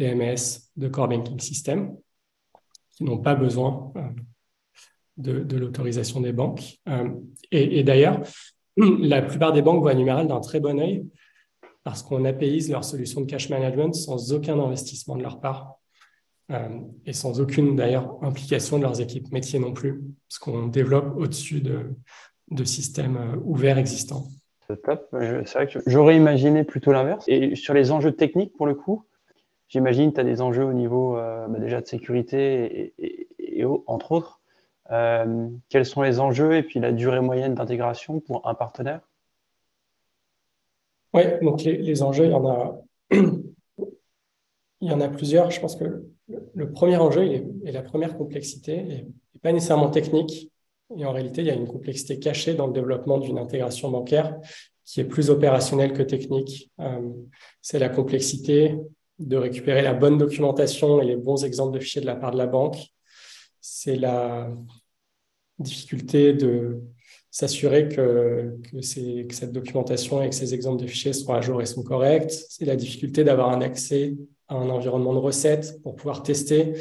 TMS, 0.00 0.70
de 0.76 0.88
Core 0.88 1.08
Banking 1.08 1.38
System, 1.38 1.94
qui 2.96 3.04
n'ont 3.04 3.18
pas 3.18 3.34
besoin 3.34 3.92
de, 5.18 5.56
l'autorisation 5.56 6.22
des 6.22 6.32
banques. 6.32 6.80
et, 7.52 7.82
d'ailleurs, 7.84 8.22
la 8.76 9.20
plupart 9.20 9.52
des 9.52 9.60
banques 9.60 9.82
voient 9.82 9.94
Numéral 9.94 10.26
d'un 10.26 10.40
très 10.40 10.58
bon 10.58 10.80
œil 10.80 11.06
parce 11.84 12.02
qu'on 12.02 12.24
apéise 12.24 12.70
leur 12.70 12.84
solution 12.84 13.20
de 13.20 13.26
cash 13.26 13.50
management 13.50 13.92
sans 13.94 14.32
aucun 14.32 14.58
investissement 14.58 15.16
de 15.16 15.22
leur 15.22 15.40
part 15.40 15.76
et 17.04 17.12
sans 17.12 17.40
aucune 17.40 17.76
d'ailleurs 17.76 18.18
implication 18.22 18.78
de 18.78 18.82
leurs 18.82 19.00
équipes 19.00 19.30
métiers 19.32 19.58
non 19.58 19.72
plus, 19.72 20.02
parce 20.28 20.38
qu'on 20.38 20.66
développe 20.66 21.14
au-dessus 21.16 21.60
de, 21.60 21.94
de 22.50 22.64
systèmes 22.64 23.40
ouverts 23.44 23.78
existants. 23.78 24.26
Top. 24.84 25.08
C'est 25.12 25.52
vrai 25.54 25.66
que 25.66 25.78
j'aurais 25.86 26.16
imaginé 26.16 26.64
plutôt 26.64 26.92
l'inverse. 26.92 27.24
Et 27.28 27.54
sur 27.54 27.74
les 27.74 27.90
enjeux 27.90 28.12
techniques, 28.12 28.52
pour 28.56 28.66
le 28.66 28.74
coup, 28.74 29.04
j'imagine 29.70 30.10
que 30.10 30.16
tu 30.16 30.20
as 30.20 30.24
des 30.24 30.42
enjeux 30.42 30.64
au 30.64 30.74
niveau 30.74 31.16
euh, 31.16 31.48
bah, 31.48 31.58
déjà 31.58 31.80
de 31.80 31.86
sécurité 31.86 32.92
et, 32.98 33.64
entre 33.86 34.12
autres. 34.12 34.40
Euh, 34.90 35.48
quels 35.68 35.86
sont 35.86 36.02
les 36.02 36.20
enjeux 36.20 36.56
et 36.56 36.62
puis 36.62 36.80
la 36.80 36.92
durée 36.92 37.20
moyenne 37.20 37.54
d'intégration 37.54 38.20
pour 38.20 38.46
un 38.46 38.54
partenaire? 38.54 39.00
Oui, 41.14 41.22
donc 41.42 41.62
les, 41.62 42.02
enjeux, 42.02 42.26
il 43.10 43.42
y 44.80 44.92
en 44.92 45.00
a, 45.00 45.08
plusieurs. 45.08 45.50
Je 45.50 45.60
pense 45.60 45.76
que 45.76 46.04
le, 46.54 46.72
premier 46.72 46.96
enjeu 46.96 47.24
et 47.24 47.72
la 47.72 47.82
première 47.82 48.16
complexité 48.16 48.82
n'est 48.82 49.06
pas 49.42 49.52
nécessairement 49.52 49.90
technique, 49.90 50.50
et 50.96 51.04
en 51.04 51.12
réalité, 51.12 51.42
il 51.42 51.46
y 51.46 51.50
a 51.50 51.54
une 51.54 51.68
complexité 51.68 52.18
cachée 52.18 52.54
dans 52.54 52.66
le 52.66 52.72
développement 52.72 53.18
d'une 53.18 53.38
intégration 53.38 53.90
bancaire 53.90 54.36
qui 54.84 55.00
est 55.00 55.04
plus 55.04 55.30
opérationnelle 55.30 55.92
que 55.92 56.02
technique. 56.02 56.70
Euh, 56.80 57.10
c'est 57.62 57.78
la 57.78 57.88
complexité 57.88 58.76
de 59.20 59.36
récupérer 59.36 59.82
la 59.82 59.92
bonne 59.92 60.18
documentation 60.18 61.00
et 61.00 61.04
les 61.04 61.16
bons 61.16 61.44
exemples 61.44 61.74
de 61.74 61.80
fichiers 61.80 62.00
de 62.00 62.06
la 62.06 62.16
part 62.16 62.32
de 62.32 62.38
la 62.38 62.46
banque. 62.46 62.78
C'est 63.60 63.96
la 63.96 64.50
difficulté 65.58 66.32
de 66.32 66.80
s'assurer 67.30 67.88
que, 67.88 68.56
que, 68.72 68.80
cette 68.80 69.52
documentation 69.52 70.22
et 70.22 70.30
que 70.30 70.34
ces 70.34 70.54
exemples 70.54 70.82
de 70.82 70.88
fichiers 70.88 71.12
sont 71.12 71.32
à 71.32 71.40
jour 71.42 71.60
et 71.60 71.66
sont 71.66 71.82
corrects. 71.82 72.32
C'est 72.48 72.64
la 72.64 72.76
difficulté 72.76 73.22
d'avoir 73.22 73.50
un 73.50 73.60
accès 73.60 74.16
à 74.48 74.56
un 74.56 74.70
environnement 74.70 75.12
de 75.12 75.18
recettes 75.18 75.80
pour 75.82 75.94
pouvoir 75.94 76.22
tester 76.22 76.72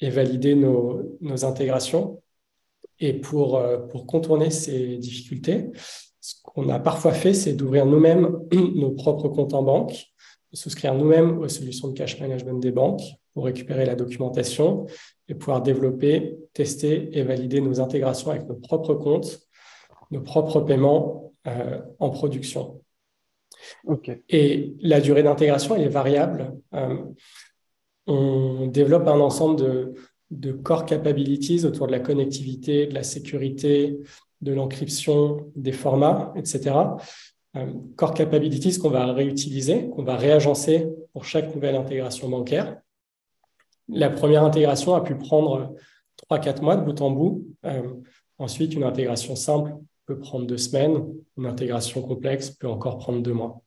et 0.00 0.08
valider 0.08 0.54
nos, 0.54 1.18
nos 1.20 1.44
intégrations. 1.44 2.22
Et 3.00 3.14
pour, 3.14 3.56
euh, 3.56 3.78
pour 3.78 4.06
contourner 4.06 4.50
ces 4.50 4.96
difficultés, 4.98 5.70
ce 6.20 6.36
qu'on 6.44 6.68
a 6.68 6.78
parfois 6.78 7.12
fait, 7.12 7.34
c'est 7.34 7.52
d'ouvrir 7.52 7.84
nous-mêmes 7.84 8.38
nos 8.52 8.92
propres 8.92 9.28
comptes 9.28 9.54
en 9.54 9.62
banque, 9.64 10.11
souscrire 10.52 10.94
nous-mêmes 10.94 11.38
aux 11.38 11.48
solutions 11.48 11.88
de 11.88 11.94
cash 11.94 12.20
management 12.20 12.60
des 12.60 12.72
banques 12.72 13.02
pour 13.34 13.44
récupérer 13.44 13.86
la 13.86 13.94
documentation 13.94 14.86
et 15.28 15.34
pouvoir 15.34 15.62
développer, 15.62 16.36
tester 16.52 17.16
et 17.18 17.22
valider 17.22 17.60
nos 17.60 17.80
intégrations 17.80 18.30
avec 18.30 18.46
nos 18.46 18.56
propres 18.56 18.94
comptes, 18.94 19.40
nos 20.10 20.20
propres 20.20 20.60
paiements 20.60 21.32
euh, 21.46 21.80
en 21.98 22.10
production. 22.10 22.82
Et 24.28 24.74
la 24.80 25.00
durée 25.00 25.22
d'intégration, 25.22 25.76
elle 25.76 25.82
est 25.82 25.88
variable. 25.88 26.54
Euh, 26.74 26.96
on 28.06 28.66
développe 28.66 29.06
un 29.06 29.20
ensemble 29.20 29.56
de, 29.60 29.94
de 30.30 30.52
core 30.52 30.86
capabilities 30.86 31.64
autour 31.64 31.86
de 31.86 31.92
la 31.92 32.00
connectivité, 32.00 32.86
de 32.86 32.94
la 32.94 33.02
sécurité, 33.02 33.98
de 34.40 34.52
l'encryption, 34.52 35.50
des 35.54 35.72
formats, 35.72 36.32
etc. 36.36 36.74
Euh, 37.56 37.66
core 37.96 38.14
capabilities 38.14 38.78
qu'on 38.78 38.88
va 38.88 39.12
réutiliser, 39.12 39.90
qu'on 39.90 40.04
va 40.04 40.16
réagencer 40.16 40.88
pour 41.12 41.24
chaque 41.24 41.54
nouvelle 41.54 41.76
intégration 41.76 42.28
bancaire. 42.28 42.80
La 43.88 44.08
première 44.08 44.42
intégration 44.42 44.94
a 44.94 45.02
pu 45.02 45.16
prendre 45.16 45.74
3-4 46.30 46.62
mois 46.62 46.76
de 46.76 46.84
bout 46.84 46.98
en 47.02 47.10
bout. 47.10 47.46
Euh, 47.66 47.82
ensuite, 48.38 48.74
une 48.74 48.84
intégration 48.84 49.36
simple 49.36 49.74
peut 50.06 50.18
prendre 50.18 50.46
deux 50.46 50.56
semaines. 50.56 51.04
Une 51.36 51.46
intégration 51.46 52.00
complexe 52.00 52.50
peut 52.50 52.68
encore 52.68 52.96
prendre 52.98 53.20
deux 53.20 53.34
mois. 53.34 53.60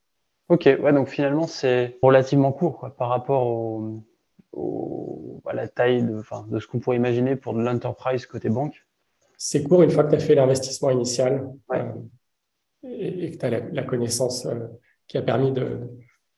Ok, 0.50 0.66
ouais, 0.66 0.94
donc 0.94 1.10
finalement, 1.10 1.46
c'est 1.46 2.00
relativement 2.02 2.52
court 2.52 2.90
par 2.98 3.10
rapport 3.10 3.46
au, 3.46 5.42
à 5.46 5.54
la 5.54 5.68
taille 5.68 6.02
de, 6.04 6.22
de 6.50 6.60
ce 6.60 6.68
qu'on 6.68 6.80
pourrait 6.80 6.98
imaginer 6.98 7.36
pour 7.36 7.54
de 7.54 7.62
l'enterprise 7.62 8.26
côté 8.26 8.50
banque 8.50 8.86
C'est 9.38 9.64
court 9.64 9.84
une 9.84 9.92
fois 9.92 10.04
que 10.04 10.10
tu 10.12 10.16
as 10.16 10.20
fait 10.20 10.36
l'investissement 10.36 10.90
initial 10.90 11.48
euh, 11.74 11.84
et, 12.88 13.32
que 13.32 13.38
tu 13.38 13.46
as 13.46 13.50
la, 13.50 13.84
connaissance 13.84 14.46
euh, 14.46 14.68
qui 15.08 15.18
a 15.18 15.22
permis 15.22 15.54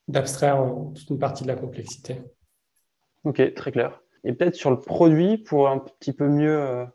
d'abstraire 0.08 0.74
toute 0.96 1.10
une 1.10 1.20
partie 1.20 1.44
de 1.44 1.48
la 1.48 1.56
complexité. 1.56 2.22
Ok, 3.24 3.54
très 3.54 3.72
clair. 3.72 4.02
Et 4.24 4.34
peut-être 4.34 4.56
sur 4.56 4.72
le 4.72 4.80
produit, 4.80 5.38
pour 5.38 5.70
un 5.70 5.80
petit 5.80 6.14
peu 6.14 6.28
mieux 6.28 6.86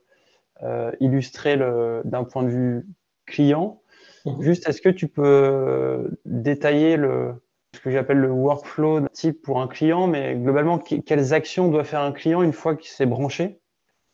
euh, 0.62 0.92
illustrer 1.00 1.56
d'un 1.56 2.24
point 2.24 2.42
de 2.42 2.48
vue 2.48 2.86
client, 3.26 3.82
mhm. 4.26 4.42
juste 4.42 4.68
est-ce 4.68 4.82
que 4.82 4.88
tu 4.88 5.08
peux 5.08 6.10
détailler 6.24 6.96
le, 6.96 7.34
ce 7.74 7.80
que 7.80 7.90
j'appelle 7.90 8.18
le 8.18 8.30
workflow 8.30 9.08
type 9.08 9.42
pour 9.42 9.60
un 9.60 9.68
client, 9.68 10.06
mais 10.06 10.34
globalement, 10.36 10.78
quelles 10.78 11.32
actions 11.32 11.68
doit 11.68 11.84
faire 11.84 12.00
un 12.00 12.12
client 12.12 12.42
une 12.42 12.52
fois 12.52 12.76
qu'il 12.76 12.90
s'est 12.90 13.06
branché? 13.06 13.60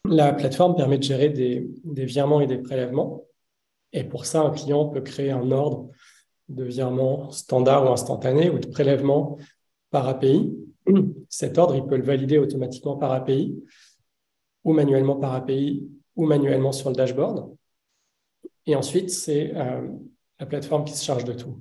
La 0.05 0.33
plateforme 0.33 0.77
permet 0.77 0.99
de 0.99 1.03
gérer 1.03 1.29
des, 1.29 1.69
virements 1.85 2.41
et 2.41 2.47
des 2.47 2.59
prélèvements. 2.59 3.25
Et 3.93 4.05
pour 4.05 4.27
ça, 4.27 4.43
un 4.43 4.51
client 4.51 4.87
peut 4.89 5.01
créer 5.01 5.31
un 5.31 5.51
ordre 5.51 5.89
de 6.49 6.65
virement 6.65 7.31
standard 7.31 7.85
ou 7.85 7.93
instantané 7.93 8.51
ou 8.51 8.59
de 8.59 8.67
prélèvement 8.67 9.39
par 9.91 10.09
API. 10.09 10.55
Cet 11.29 11.59
ordre, 11.59 11.77
il 11.77 11.85
peut 11.87 11.97
le 11.97 12.03
valider 12.03 12.39
automatiquement 12.39 12.97
par 12.97 13.13
API 13.13 13.63
ou 14.65 14.73
manuellement 14.73 15.17
par 15.17 15.35
API 15.35 15.89
ou 16.17 16.27
manuellement 16.27 16.73
sur 16.73 16.91
le 16.91 16.97
dashboard. 16.97 17.55
Et 18.67 18.75
ensuite, 18.75 19.11
c'est 19.11 19.53
euh, 19.57 19.89
la 20.39 20.47
plateforme 20.47 20.85
qui 20.85 20.93
se 20.93 21.05
charge 21.05 21.25
de 21.25 21.33
tout. 21.33 21.61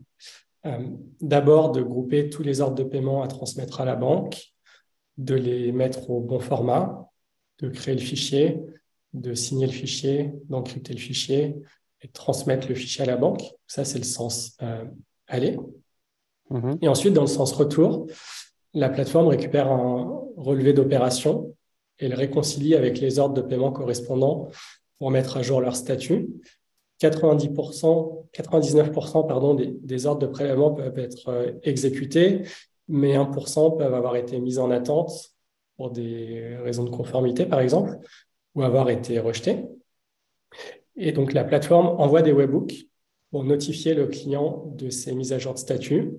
Euh, 0.66 0.90
d'abord 1.22 1.72
de 1.72 1.82
grouper 1.82 2.30
tous 2.30 2.44
les 2.44 2.62
ordres 2.62 2.76
de 2.76 2.84
paiement 2.84 3.22
à 3.22 3.28
transmettre 3.28 3.80
à 3.82 3.86
la 3.86 3.96
banque, 3.96 4.54
de 5.18 5.36
les 5.36 5.72
mettre 5.72 6.10
au 6.10 6.20
bon 6.20 6.40
format, 6.40 7.10
de 7.60 7.70
créer 7.70 7.96
le 7.96 8.02
fichier, 8.02 8.60
de 9.14 9.34
signer 9.34 9.68
le 9.68 9.72
fichier, 9.72 10.32
d'encrypter 10.50 10.94
le 10.94 11.00
fichier 11.00 11.56
et 12.02 12.08
transmettre 12.08 12.68
le 12.68 12.76
fichier 12.76 13.04
à 13.04 13.08
la 13.08 13.18
banque. 13.18 13.44
Ça, 13.66 13.86
c'est 13.86 13.98
le 13.98 14.04
sens 14.04 14.56
euh, 14.62 14.86
aller. 15.28 15.58
Mm-hmm. 16.52 16.78
Et 16.82 16.88
ensuite, 16.88 17.14
dans 17.14 17.22
le 17.22 17.28
sens 17.28 17.52
retour, 17.54 18.08
la 18.74 18.90
plateforme 18.90 19.28
récupère 19.28 19.72
un 19.72 20.24
relevé 20.38 20.74
d'opération 20.74 21.56
et 22.00 22.08
le 22.08 22.16
réconcilie 22.16 22.76
avec 22.76 23.00
les 23.00 23.20
ordres 23.20 23.36
de 23.36 23.42
paiement 23.42 23.72
correspondants 23.72 24.50
pour 25.00 25.12
mettre 25.12 25.38
à 25.38 25.42
jour 25.42 25.62
leur 25.62 25.76
statut 25.76 26.30
90%, 27.02 28.26
99% 28.34 29.28
pardon, 29.28 29.56
des, 29.56 30.06
ordres 30.06 30.22
de 30.22 30.28
prélèvement 30.28 30.72
peuvent 30.72 30.98
être 30.98 31.30
euh, 31.30 31.52
exécutés, 31.64 32.42
mais 32.88 33.16
1% 33.16 33.78
peuvent 33.78 33.94
avoir 33.94 34.16
été 34.16 34.40
mis 34.40 34.58
en 34.58 34.72
attente 34.72 35.34
pour 35.78 35.92
des 35.92 36.58
raisons 36.64 36.84
de 36.84 36.90
conformité, 36.90 37.46
par 37.46 37.60
exemple, 37.60 37.98
ou 38.56 38.64
avoir 38.64 38.90
été 38.90 39.20
rejetés. 39.20 39.64
Et 40.98 41.12
donc, 41.12 41.34
la 41.34 41.44
plateforme 41.44 41.88
envoie 42.00 42.22
des 42.22 42.32
webhooks 42.32 42.88
pour 43.32 43.44
notifier 43.44 43.94
le 43.94 44.08
client 44.08 44.66
de 44.76 44.90
ces 44.90 45.14
mises 45.14 45.34
à 45.34 45.40
jour 45.40 45.54
de 45.54 45.60
statut. 45.60 46.14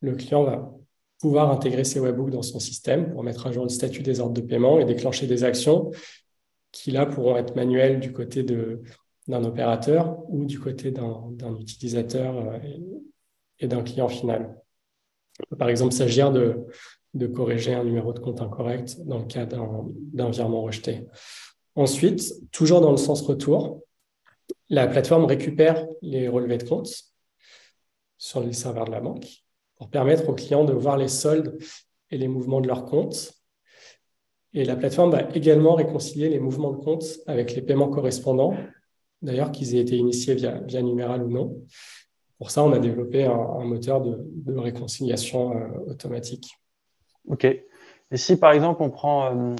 Le 0.00 0.14
client 0.14 0.44
va 0.44 0.74
pouvoir 1.20 1.50
intégrer 1.50 1.84
ces 1.84 2.00
webhooks 2.00 2.30
dans 2.30 2.42
son 2.42 2.60
système 2.60 3.12
pour 3.12 3.22
mettre 3.22 3.46
à 3.46 3.52
jour 3.52 3.64
le 3.64 3.68
statut 3.68 4.02
des 4.02 4.20
ordres 4.20 4.34
de 4.34 4.40
paiement 4.40 4.78
et 4.78 4.84
déclencher 4.84 5.26
des 5.26 5.44
actions 5.44 5.90
qui, 6.72 6.90
là, 6.90 7.06
pourront 7.06 7.36
être 7.36 7.56
manuelles 7.56 8.00
du 8.00 8.12
côté 8.12 8.42
d'un 8.42 9.44
opérateur 9.44 10.18
ou 10.28 10.44
du 10.44 10.58
côté 10.58 10.90
d'un 10.90 11.56
utilisateur 11.60 12.36
euh, 12.36 12.58
et, 13.58 13.66
d'un 13.66 13.82
client 13.82 14.08
final. 14.08 14.56
Par 15.58 15.68
exemple, 15.68 15.92
s'agir 15.92 16.32
de, 16.32 16.66
de 17.14 17.26
corriger 17.26 17.74
un 17.74 17.84
numéro 17.84 18.12
de 18.12 18.18
compte 18.18 18.40
incorrect 18.40 19.00
dans 19.04 19.18
le 19.18 19.24
cas 19.24 19.46
d'un 19.46 20.30
virement 20.30 20.62
rejeté. 20.62 21.06
Ensuite, 21.74 22.34
toujours 22.50 22.80
dans 22.80 22.90
le 22.90 22.96
sens 22.96 23.22
retour, 23.22 23.82
la 24.70 24.86
plateforme 24.86 25.24
récupère 25.24 25.86
les 26.02 26.28
relevés 26.28 26.58
de 26.58 26.64
compte 26.68 26.90
sur 28.16 28.40
les 28.40 28.52
serveurs 28.52 28.86
de 28.86 28.90
la 28.90 29.00
banque 29.00 29.26
pour 29.76 29.90
permettre 29.90 30.28
aux 30.28 30.34
clients 30.34 30.64
de 30.64 30.72
voir 30.72 30.96
les 30.96 31.08
soldes 31.08 31.58
et 32.10 32.18
les 32.18 32.28
mouvements 32.28 32.60
de 32.60 32.66
leur 32.66 32.84
compte. 32.84 33.32
Et 34.54 34.64
la 34.64 34.76
plateforme 34.76 35.12
va 35.12 35.28
également 35.34 35.74
réconcilier 35.74 36.28
les 36.28 36.40
mouvements 36.40 36.72
de 36.72 36.78
compte 36.78 37.04
avec 37.26 37.54
les 37.54 37.62
paiements 37.62 37.88
correspondants 37.88 38.54
d'ailleurs, 39.22 39.52
qu'ils 39.52 39.74
aient 39.74 39.80
été 39.80 39.96
initiés 39.96 40.34
via, 40.34 40.60
via 40.60 40.82
numéral 40.82 41.22
ou 41.22 41.30
non. 41.30 41.62
Pour 42.38 42.50
ça, 42.50 42.62
on 42.62 42.72
a 42.72 42.78
développé 42.78 43.24
un, 43.24 43.64
moteur 43.64 44.00
de, 44.00 44.56
réconciliation 44.56 45.56
euh, 45.56 45.90
automatique. 45.90 46.52
OK. 47.26 47.44
Et 47.44 48.16
si, 48.16 48.38
par 48.38 48.52
exemple, 48.52 48.82
on 48.82 48.90
prend, 48.90 49.34
euh, 49.34 49.56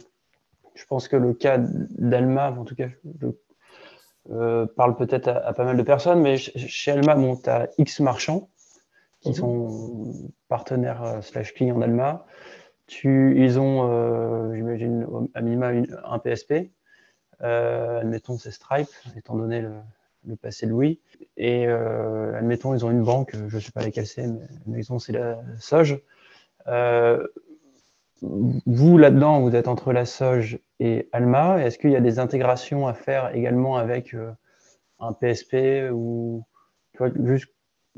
je 0.75 0.85
pense 0.87 1.09
que 1.09 1.17
le 1.17 1.35
cas 1.35 1.59
d'Alma, 1.59 2.53
en 2.53 2.65
tout 2.65 2.77
cas, 2.77 2.89
euh, 4.31 4.67
parle 4.67 4.97
peut-être 4.97 5.29
à, 5.29 5.53
pas 5.53 5.65
mal 5.65 5.77
de 5.77 5.83
personnes, 5.83 6.21
mais 6.21 6.37
chez 6.37 6.91
Alma, 6.93 7.15
bon, 7.15 7.37
tu 7.37 7.49
as 7.49 7.69
X 7.79 8.01
marchands 8.01 8.49
qui 9.21 9.31
mhm. 9.31 9.35
sont 9.35 10.31
partenaires 10.49 11.19
slash 11.23 11.55
clients 11.55 11.79
d'Alma. 11.79 12.27
Tu, 12.87 13.35
ils 13.43 13.59
ont, 13.59 14.55
j'imagine, 14.55 15.07
à 15.35 15.43
minima 15.43 15.73
un 16.05 16.19
PSP. 16.19 16.71
admettons, 17.41 18.39
c'est 18.39 18.51
Stripe, 18.51 18.89
étant 19.17 19.37
donné 19.37 19.61
le, 19.61 19.73
le 20.27 20.37
passé 20.37 20.65
de 20.67 20.71
Louis. 20.71 21.01
Et 21.37 21.67
admettons, 21.67 22.75
ils 22.75 22.87
ont 22.87 22.91
une 22.91 23.03
banque, 23.03 23.35
je 23.49 23.55
ne 23.57 23.61
sais 23.61 23.73
pas 23.73 23.83
laquelle 23.83 24.07
c'est, 24.07 24.27
mais 24.67 24.79
ils 24.79 24.93
ont 24.93 24.99
c'est 24.99 25.13
la 25.13 25.39
SOG. 25.59 26.01
Vous, 28.23 28.99
là-dedans, 28.99 29.41
vous 29.41 29.55
êtes 29.55 29.69
entre 29.69 29.93
la 29.93 30.05
SOG 30.05 30.61
et 30.81 31.09
Alma. 31.13 31.65
Est-ce 31.65 31.79
qu'il 31.79 31.91
y 31.91 31.97
a 31.97 32.01
des 32.01 32.19
intégrations 32.19 32.89
à 32.89 32.95
faire 32.95 33.35
également 33.35 33.77
avec 33.77 34.15
un 35.01 35.13
PSP 35.13 35.91
ou 35.93 36.45
juste 37.23 37.49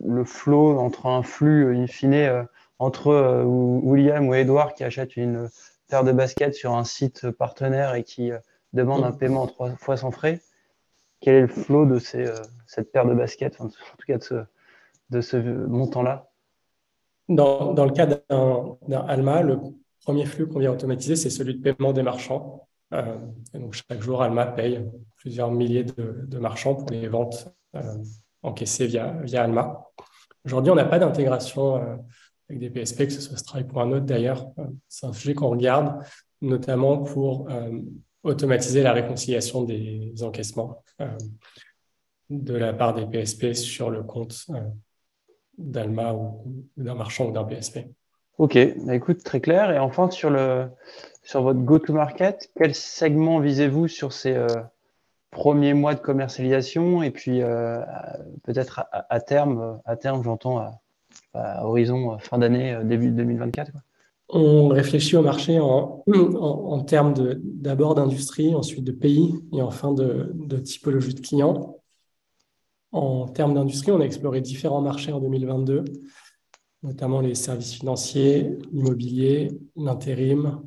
le 0.05 0.25
flow 0.25 0.79
entre 0.79 1.07
un 1.07 1.23
flux 1.23 1.77
in 1.77 1.87
fine 1.87 2.15
euh, 2.15 2.45
entre 2.79 3.09
euh, 3.09 3.45
William 3.45 4.27
ou 4.29 4.35
Edouard 4.35 4.75
qui 4.75 4.85
achète 4.85 5.17
une 5.17 5.49
paire 5.89 6.05
de 6.05 6.13
baskets 6.13 6.55
sur 6.55 6.75
un 6.75 6.85
site 6.85 7.31
partenaire 7.31 7.95
et 7.95 8.05
qui 8.05 8.33
euh, 8.33 8.39
demande 8.73 9.05
un 9.05 9.13
paiement 9.13 9.47
trois 9.47 9.71
fois 9.77 9.97
sans 9.97 10.11
frais? 10.11 10.41
Quel 11.21 11.35
est 11.35 11.41
le 11.43 11.49
flow 11.49 11.85
de 11.85 11.99
cette 11.99 12.93
paire 12.93 13.05
de 13.05 13.13
baskets, 13.13 13.61
en 13.61 13.69
tout 13.69 13.77
cas 14.07 14.17
de 15.11 15.21
ce, 15.21 15.39
montant-là? 15.39 16.31
Dans, 17.29 17.75
dans, 17.75 17.85
le 17.85 17.93
cas 17.93 18.07
d'un 18.07 19.07
Alma, 19.07 19.43
le 19.43 19.59
premier 20.05 20.27
flux 20.27 20.47
qu'on 20.47 20.59
vient 20.59 20.73
automatiser, 20.73 21.17
c'est 21.17 21.31
celui 21.31 21.55
de 21.55 21.63
paiement 21.63 21.93
des 21.93 22.03
marchands. 22.03 22.69
donc 23.55 23.75
chaque 23.75 24.01
jour, 24.01 24.23
Alma 24.23 24.47
paye 24.47 24.85
plusieurs 25.17 25.51
milliers 25.51 25.85
de, 25.85 26.39
marchands 26.39 26.75
pour 26.75 26.91
les 26.91 27.09
ventes 27.09 27.53
encaissé 28.43 28.87
via, 28.87 29.13
via 29.23 29.45
Alma. 29.45 29.85
Aujourd'hui, 30.45 30.71
on 30.71 30.75
n'a 30.75 30.85
pas 30.85 30.99
d'intégration 30.99 31.77
euh, 31.77 31.97
avec 32.49 32.61
des 32.61 32.71
PSP, 32.71 33.07
que 33.07 33.13
ce 33.13 33.21
soit 33.21 33.37
Stripe 33.37 33.75
ou 33.75 33.81
un 33.81 33.93
autre 33.93 34.07
d'ailleurs. 34.07 34.47
Euh, 34.59 34.67
c'est 34.89 35.07
un 35.07 35.13
sujet 35.13 35.35
qu'on 35.35 35.51
regarde, 35.51 36.03
notamment 36.41 36.99
pour 36.99 37.51
euh, 37.51 37.81
automatiser 38.23 38.83
la 38.83 38.93
réconciliation 38.93 39.63
des 39.65 40.15
encaissements 40.23 40.83
de 42.29 42.55
la 42.55 42.73
part 42.73 42.95
des 42.95 43.07
PSP 43.07 43.55
sur 43.55 43.91
le 43.91 44.03
compte 44.03 44.47
d'Alma 45.57 46.13
ou 46.13 46.65
d'un 46.77 46.95
marchand 46.95 47.29
ou 47.29 47.33
d'un 47.33 47.45
PSP. 47.45 47.79
Ok, 48.41 48.59
bah, 48.87 48.95
écoute, 48.95 49.23
très 49.23 49.41
clair. 49.41 49.71
Et 49.71 49.79
enfin, 49.79 50.11
sur, 50.11 50.31
le, 50.31 50.67
sur 51.23 51.43
votre 51.43 51.61
go-to-market, 51.61 52.51
quel 52.57 52.75
segment 52.75 53.39
visez-vous 53.39 53.87
sur 53.87 54.13
ces, 54.13 54.35
premier 55.31 55.75
mois 55.75 55.95
de 55.95 56.01
commercialisation? 56.01 57.03
Et 57.03 57.11
puis 57.11 57.43
euh, 57.43 57.81
peut-être 58.43 58.85
à, 58.93 59.21
terme, 59.21 59.81
à 59.85 59.97
terme, 59.97 60.23
j'entends 60.23 60.59
à, 61.35 61.65
horizon 61.65 62.15
euh, 62.15 62.19
fin 62.19 62.39
d'année, 62.39 62.75
euh, 62.75 62.85
début 62.85 63.11
2024. 63.11 63.73
On 64.33 64.69
réfléchit 64.69 65.17
au 65.17 65.23
marché 65.23 65.59
en, 65.59 66.05
en, 66.07 66.81
termes 66.85 67.15
d'abord 67.43 67.97
d'industrie, 67.97 68.55
ensuite 68.55 68.85
de 68.85 68.93
pays 68.93 69.35
et 69.53 69.61
enfin 69.61 69.93
de 69.93 70.57
typologie 70.59 71.15
de 71.15 71.21
clients. 71.21 71.79
En 72.93 73.27
termes 73.27 73.55
d'industrie, 73.55 73.91
on 73.91 74.01
a 74.01 74.05
exploré 74.05 74.41
différents 74.41 74.83
marchés 74.83 75.13
en 75.13 75.19
2022, 75.19 75.85
notamment 76.83 77.21
les 77.21 77.35
services 77.35 77.75
financiers, 77.75 78.51
l'immobilier, 78.73 79.51
l'intérim, 79.77 80.63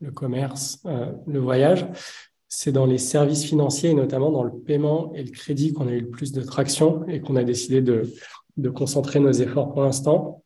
le 0.00 0.10
commerce, 0.10 0.82
le 1.26 1.38
voyage 1.38 1.86
c'est 2.52 2.72
dans 2.72 2.84
les 2.84 2.98
services 2.98 3.44
financiers 3.44 3.90
et 3.90 3.94
notamment 3.94 4.32
dans 4.32 4.42
le 4.42 4.50
paiement 4.50 5.12
et 5.14 5.22
le 5.22 5.30
crédit 5.30 5.72
qu'on 5.72 5.86
a 5.86 5.92
eu 5.92 6.00
le 6.00 6.10
plus 6.10 6.32
de 6.32 6.42
traction 6.42 7.06
et 7.06 7.20
qu'on 7.20 7.36
a 7.36 7.44
décidé 7.44 7.80
de, 7.80 8.12
concentrer 8.74 9.20
nos 9.20 9.32
efforts 9.32 9.72
pour 9.72 9.82
l'instant, 9.82 10.42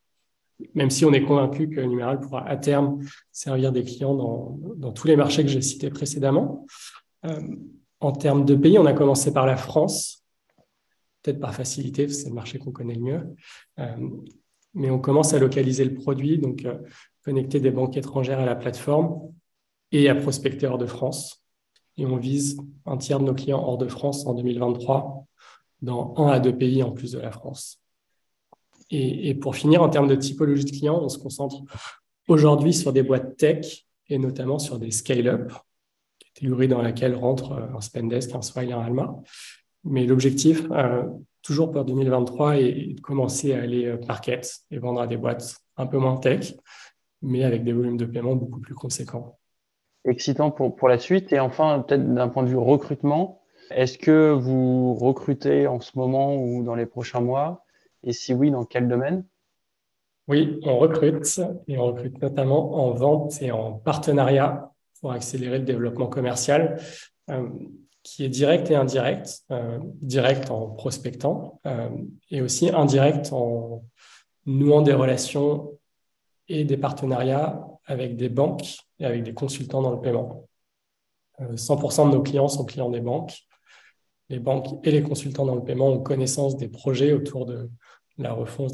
même 0.75 0.91
si 0.91 1.05
on 1.05 1.13
est 1.13 1.25
convaincu 1.25 1.69
que 1.69 1.81
Numéral 1.81 2.21
pourra 2.21 2.47
à 2.47 2.57
terme 2.57 3.03
servir 3.33 3.73
des 3.73 3.83
clients 3.83 4.15
dans, 4.15 4.93
tous 4.93 5.09
les 5.09 5.17
marchés 5.17 5.43
que 5.43 5.49
j'ai 5.49 5.63
cités 5.63 5.91
précédemment. 5.91 6.67
Euh, 7.27 7.41
en 8.01 8.13
termes 8.13 8.45
de 8.45 8.55
pays, 8.55 8.79
on 8.79 8.87
a 8.87 8.93
commencé 8.93 9.33
par 9.33 9.47
la 9.47 9.57
France, 9.57 10.23
peut-être 11.23 11.41
par 11.41 11.55
facilité, 11.55 12.07
c'est 12.09 12.29
le 12.29 12.35
marché 12.35 12.59
qu'on 12.59 12.71
connaît 12.71 12.95
le 12.95 13.01
mieux, 13.01 13.35
euh, 13.81 13.97
mais 14.75 14.91
on 14.91 14.99
commence 14.99 15.33
à 15.35 15.39
localiser 15.39 15.85
le 15.85 15.95
produit, 15.95 16.39
donc 16.39 16.65
euh, 16.65 16.79
connecter 17.25 17.61
des 17.61 17.71
banques 17.71 17.97
étrangères 17.97 18.41
à 18.41 18.45
la 18.45 18.57
plateforme 18.57 19.33
et 19.93 20.09
à 20.09 20.15
prospecter 20.15 20.67
hors 20.67 20.79
de 20.79 20.87
France 20.87 21.45
et 21.97 22.07
on 22.07 22.17
vise 22.17 22.59
un 22.87 22.97
tiers 22.97 23.21
de 23.21 23.25
nos 23.25 23.35
clients 23.35 23.63
hors 23.63 23.79
de 23.79 23.89
France 23.89 24.27
en 24.27 24.35
2023 24.35 25.27
dans 25.83 26.15
un 26.17 26.29
à 26.29 26.41
deux 26.41 26.57
pays 26.57 26.83
en 26.83 26.93
plus 26.93 27.13
de 27.13 27.19
la 27.19 27.31
France. 27.31 27.81
Et, 28.91 29.35
pour 29.35 29.57
finir, 29.57 29.83
en 29.83 29.89
termes 29.89 30.07
de 30.07 30.15
typologie 30.15 30.65
de 30.65 30.71
clients, 30.71 31.01
on 31.03 31.09
se 31.09 31.19
concentre 31.19 31.63
aujourd'hui 32.29 32.73
sur 32.73 32.93
des 32.93 33.03
boîtes 33.03 33.37
tech 33.37 33.87
et 34.09 34.19
notamment 34.19 34.59
sur 34.59 34.79
des 34.79 34.91
scale-up, 34.91 35.53
catégorie 36.19 36.69
dans 36.69 36.83
laquelle 36.83 37.15
rentre 37.15 37.53
un 37.53 37.81
Spendesk, 37.81 38.35
un 38.35 38.43
Swile, 38.43 38.73
un 38.73 38.81
Alma. 38.81 39.17
Mais 39.85 40.07
l'objectif, 40.07 40.65
euh, 40.71 41.05
toujours 41.45 41.71
pour 41.71 41.85
2023, 41.85 42.57
est 42.57 42.95
de 42.95 43.01
commencer 43.01 43.53
à 43.53 43.63
aller 43.63 43.87
euh, 43.87 43.97
parquet 43.97 44.41
et 44.71 44.79
vendre 44.79 45.01
à 45.01 45.07
des 45.07 45.17
boîtes 45.17 45.59
un 45.77 45.87
peu 45.87 45.99
moins 45.99 46.17
tech, 46.17 46.55
mais 47.23 47.45
avec 47.45 47.63
des 47.63 47.73
volumes 47.73 47.97
de 47.97 48.07
paiement 48.07 48.35
beaucoup 48.35 48.61
plus 48.61 48.75
conséquents. 48.75 49.39
Excitant 50.05 50.51
pour, 50.51 50.75
pour 50.75 50.89
la 50.89 50.99
suite. 50.99 51.33
Et 51.33 51.39
enfin, 51.39 51.85
peut-être 51.87 52.13
d'un 52.13 52.29
point 52.29 52.43
de 52.43 52.49
vue 52.49 52.57
recrutement, 52.57 53.43
est-ce 53.71 53.99
que 53.99 54.33
vous 54.33 54.95
recrutez 54.95 55.67
en 55.67 55.81
ce 55.81 55.97
moment 55.97 56.37
ou 56.37 56.63
dans 56.65 56.75
les 56.75 56.87
prochains 56.87 57.21
mois? 57.21 57.65
Et 58.03 58.13
si 58.13 58.35
oui, 58.35 58.51
dans 58.51 58.65
quel 58.65 58.89
domaine? 58.89 59.25
Oui, 60.27 60.59
on 60.63 60.79
recrute 60.79 61.41
et 61.69 61.77
on 61.79 61.87
recrute 61.87 62.21
notamment 62.21 62.75
en 62.75 62.93
vente 62.93 63.41
et 63.43 63.51
en 63.51 63.73
partenariat 63.73 64.73
pour 65.01 65.13
accélérer 65.13 65.59
le 65.59 65.65
développement 65.65 66.07
commercial. 66.07 66.81
Euh, 67.31 67.47
qui 68.05 68.23
est 68.23 68.29
direct 68.29 68.71
et 68.71 68.77
indirect. 68.77 69.41
Euh, 69.51 69.81
direct 69.83 70.51
en 70.51 70.69
prospectant 70.69 71.61
euh, 71.67 71.89
et 72.31 72.41
aussi 72.43 72.71
indirect 72.71 73.33
en 73.33 73.83
nouant 74.47 74.83
des 74.83 74.93
relations 74.93 75.73
et 76.47 76.65
des 76.65 76.77
partenariats 76.77 77.67
avec 77.87 78.17
des 78.17 78.29
banques 78.29 78.77
et 79.01 79.07
avec 79.07 79.25
des 79.25 79.35
consultants 79.35 79.83
dans 79.83 79.91
le 79.91 80.01
paiement. 80.01 80.47
100% 81.41 82.03
euh, 82.03 82.11
de 82.11 82.17
nos 82.17 82.23
clients 82.23 82.49
sont 82.49 82.65
clients 82.65 82.91
des 82.91 83.01
banques. 83.01 83.39
Les 84.29 84.39
banques 84.39 84.69
et 84.87 84.91
les 84.91 85.03
consultants 85.03 85.47
dans 85.47 85.55
le 85.55 85.65
paiement 85.65 85.89
ont 85.89 86.01
connaissance 86.01 86.57
des 86.57 86.69
projets 86.69 87.13
autour 87.13 87.47
de 87.47 87.71
la 88.19 88.33
refonte 88.33 88.73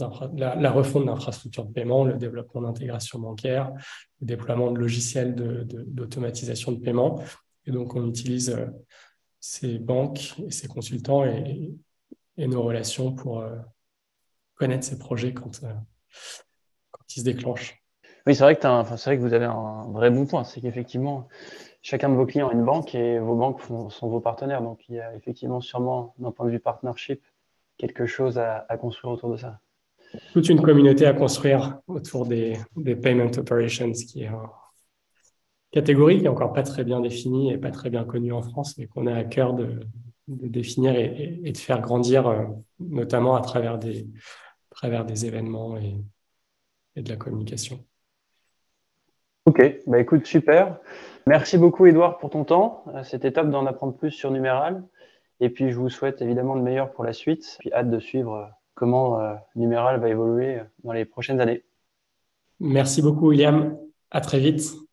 d'infrastructures 1.07 1.65
de 1.65 1.73
paiement, 1.73 2.05
le 2.05 2.15
développement 2.15 2.63
d'intégration 2.63 3.21
bancaire, 3.21 3.73
le 4.21 4.27
déploiement 4.27 4.71
de 4.71 4.79
logiciels 4.79 5.35
d'automatisation 5.35 6.73
de, 6.73 6.79
paiement. 6.79 7.23
Et 7.67 7.71
donc, 7.71 7.95
on 7.95 8.07
utilise 8.09 8.55
euh, 9.41 9.47
ces 9.49 9.79
banques 9.79 10.39
et 10.39 10.51
ces 10.51 10.69
consultants 10.69 11.25
et, 11.25 11.75
nos 12.39 12.63
relations 12.63 13.13
pour 13.13 13.41
euh, 13.41 13.55
connaître 14.55 14.85
ces 14.85 14.99
projets 14.99 15.35
quand, 15.35 15.61
quand 16.91 17.17
ils 17.17 17.21
se 17.21 17.25
déclenchent. 17.25 17.83
Oui, 18.27 18.35
c'est 18.35 18.45
vrai, 18.45 18.57
que 18.57 18.67
enfin, 18.67 18.95
vrai 18.95 19.17
que 19.17 19.23
vous 19.23 19.35
avez 19.35 19.45
un 19.45 19.91
vrai 19.91 20.11
bon 20.11 20.27
point. 20.27 20.45
C'est 20.45 20.61
qu'effectivement, 20.61 21.29
chacun 21.83 22.09
de 22.09 22.15
vos 22.15 22.27
clients 22.27 22.49
a 22.49 22.53
une 22.53 22.65
banque 22.65 22.95
et 22.95 23.19
vos 23.19 23.35
banques 23.35 23.61
sont 23.61 24.09
vos 24.09 24.21
partenaires. 24.21 24.63
Donc, 24.63 24.89
il 24.89 24.97
y 24.97 25.01
a 25.01 25.15
effectivement 25.15 25.61
sûrement, 25.61 26.15
d'un 26.19 26.31
point 26.31 26.47
de 26.47 26.51
vue 26.51 26.61
partnership, 26.61 27.23
quelque 27.77 28.07
chose 28.07 28.39
à, 28.39 28.65
construire 28.79 29.15
autour 29.15 29.31
de 29.31 29.37
ça. 29.37 29.61
Toute 30.33 30.49
une 30.49 30.61
communauté 30.61 31.07
à 31.07 31.13
construire 31.13 31.81
autour 31.87 32.27
des, 32.27 32.57
des 32.77 32.97
payment 32.97 33.31
operations, 33.37 33.93
qui 33.93 34.25
est 34.25 34.31
catégorie 35.71 36.17
qui 36.17 36.23
n'est 36.23 36.29
encore 36.29 36.53
pas 36.53 36.63
très 36.63 36.85
bien 36.85 37.01
définie 37.01 37.53
et 37.53 37.59
pas 37.59 37.71
très 37.71 37.91
bien 37.91 38.05
connue 38.05 38.33
en 38.33 38.43
France, 38.43 38.77
mais 38.79 38.87
qu'on 38.87 39.07
a 39.07 39.15
à 39.15 39.25
cœur 39.25 39.55
de, 39.55 39.81
définir 40.27 40.95
et, 40.97 41.41
de 41.53 41.59
faire 41.59 41.81
grandir, 41.81 42.27
euh, 42.27 42.45
notamment 42.79 43.35
à 43.35 43.41
travers 43.41 43.79
des, 43.79 44.07
travers 44.71 45.05
des 45.05 45.27
événements 45.27 45.77
et, 45.77 45.97
et 46.97 47.03
de 47.03 47.09
la 47.09 47.17
communication. 47.17 47.85
Ok, 49.47 49.81
bah 49.87 49.99
écoute, 49.99 50.27
super. 50.27 50.79
Merci 51.27 51.59
beaucoup 51.59 51.87
Edouard 51.87 52.19
pour 52.19 52.31
ton 52.31 52.45
temps. 52.45 52.85
Euh, 52.95 53.03
c'était 53.03 53.33
top 53.33 53.51
d'en 53.51 53.67
apprendre 53.67 53.95
plus 53.95 54.11
sur 54.11 54.31
Numéral. 54.31 54.83
Et 55.41 55.49
puis 55.49 55.71
je 55.71 55.77
vous 55.77 55.89
souhaite 55.89 56.21
évidemment 56.23 56.55
le 56.55 56.63
meilleur 56.63 56.93
pour 56.93 57.05
la 57.05 57.13
suite. 57.13 57.57
Puis 57.61 57.73
hâte 57.73 57.91
de 57.91 57.99
suivre 57.99 58.35
euh, 58.35 58.47
comment 58.75 59.21
euh, 59.21 59.35
Numéral 59.57 60.01
va 60.01 60.09
évoluer 60.09 60.61
dans 60.85 60.93
les 60.93 61.05
prochaines 61.05 61.41
années. 61.41 61.65
Merci 62.61 63.01
beaucoup 63.03 63.29
William. 63.29 63.77
À 64.11 64.21
très 64.21 64.39
vite. 64.39 64.90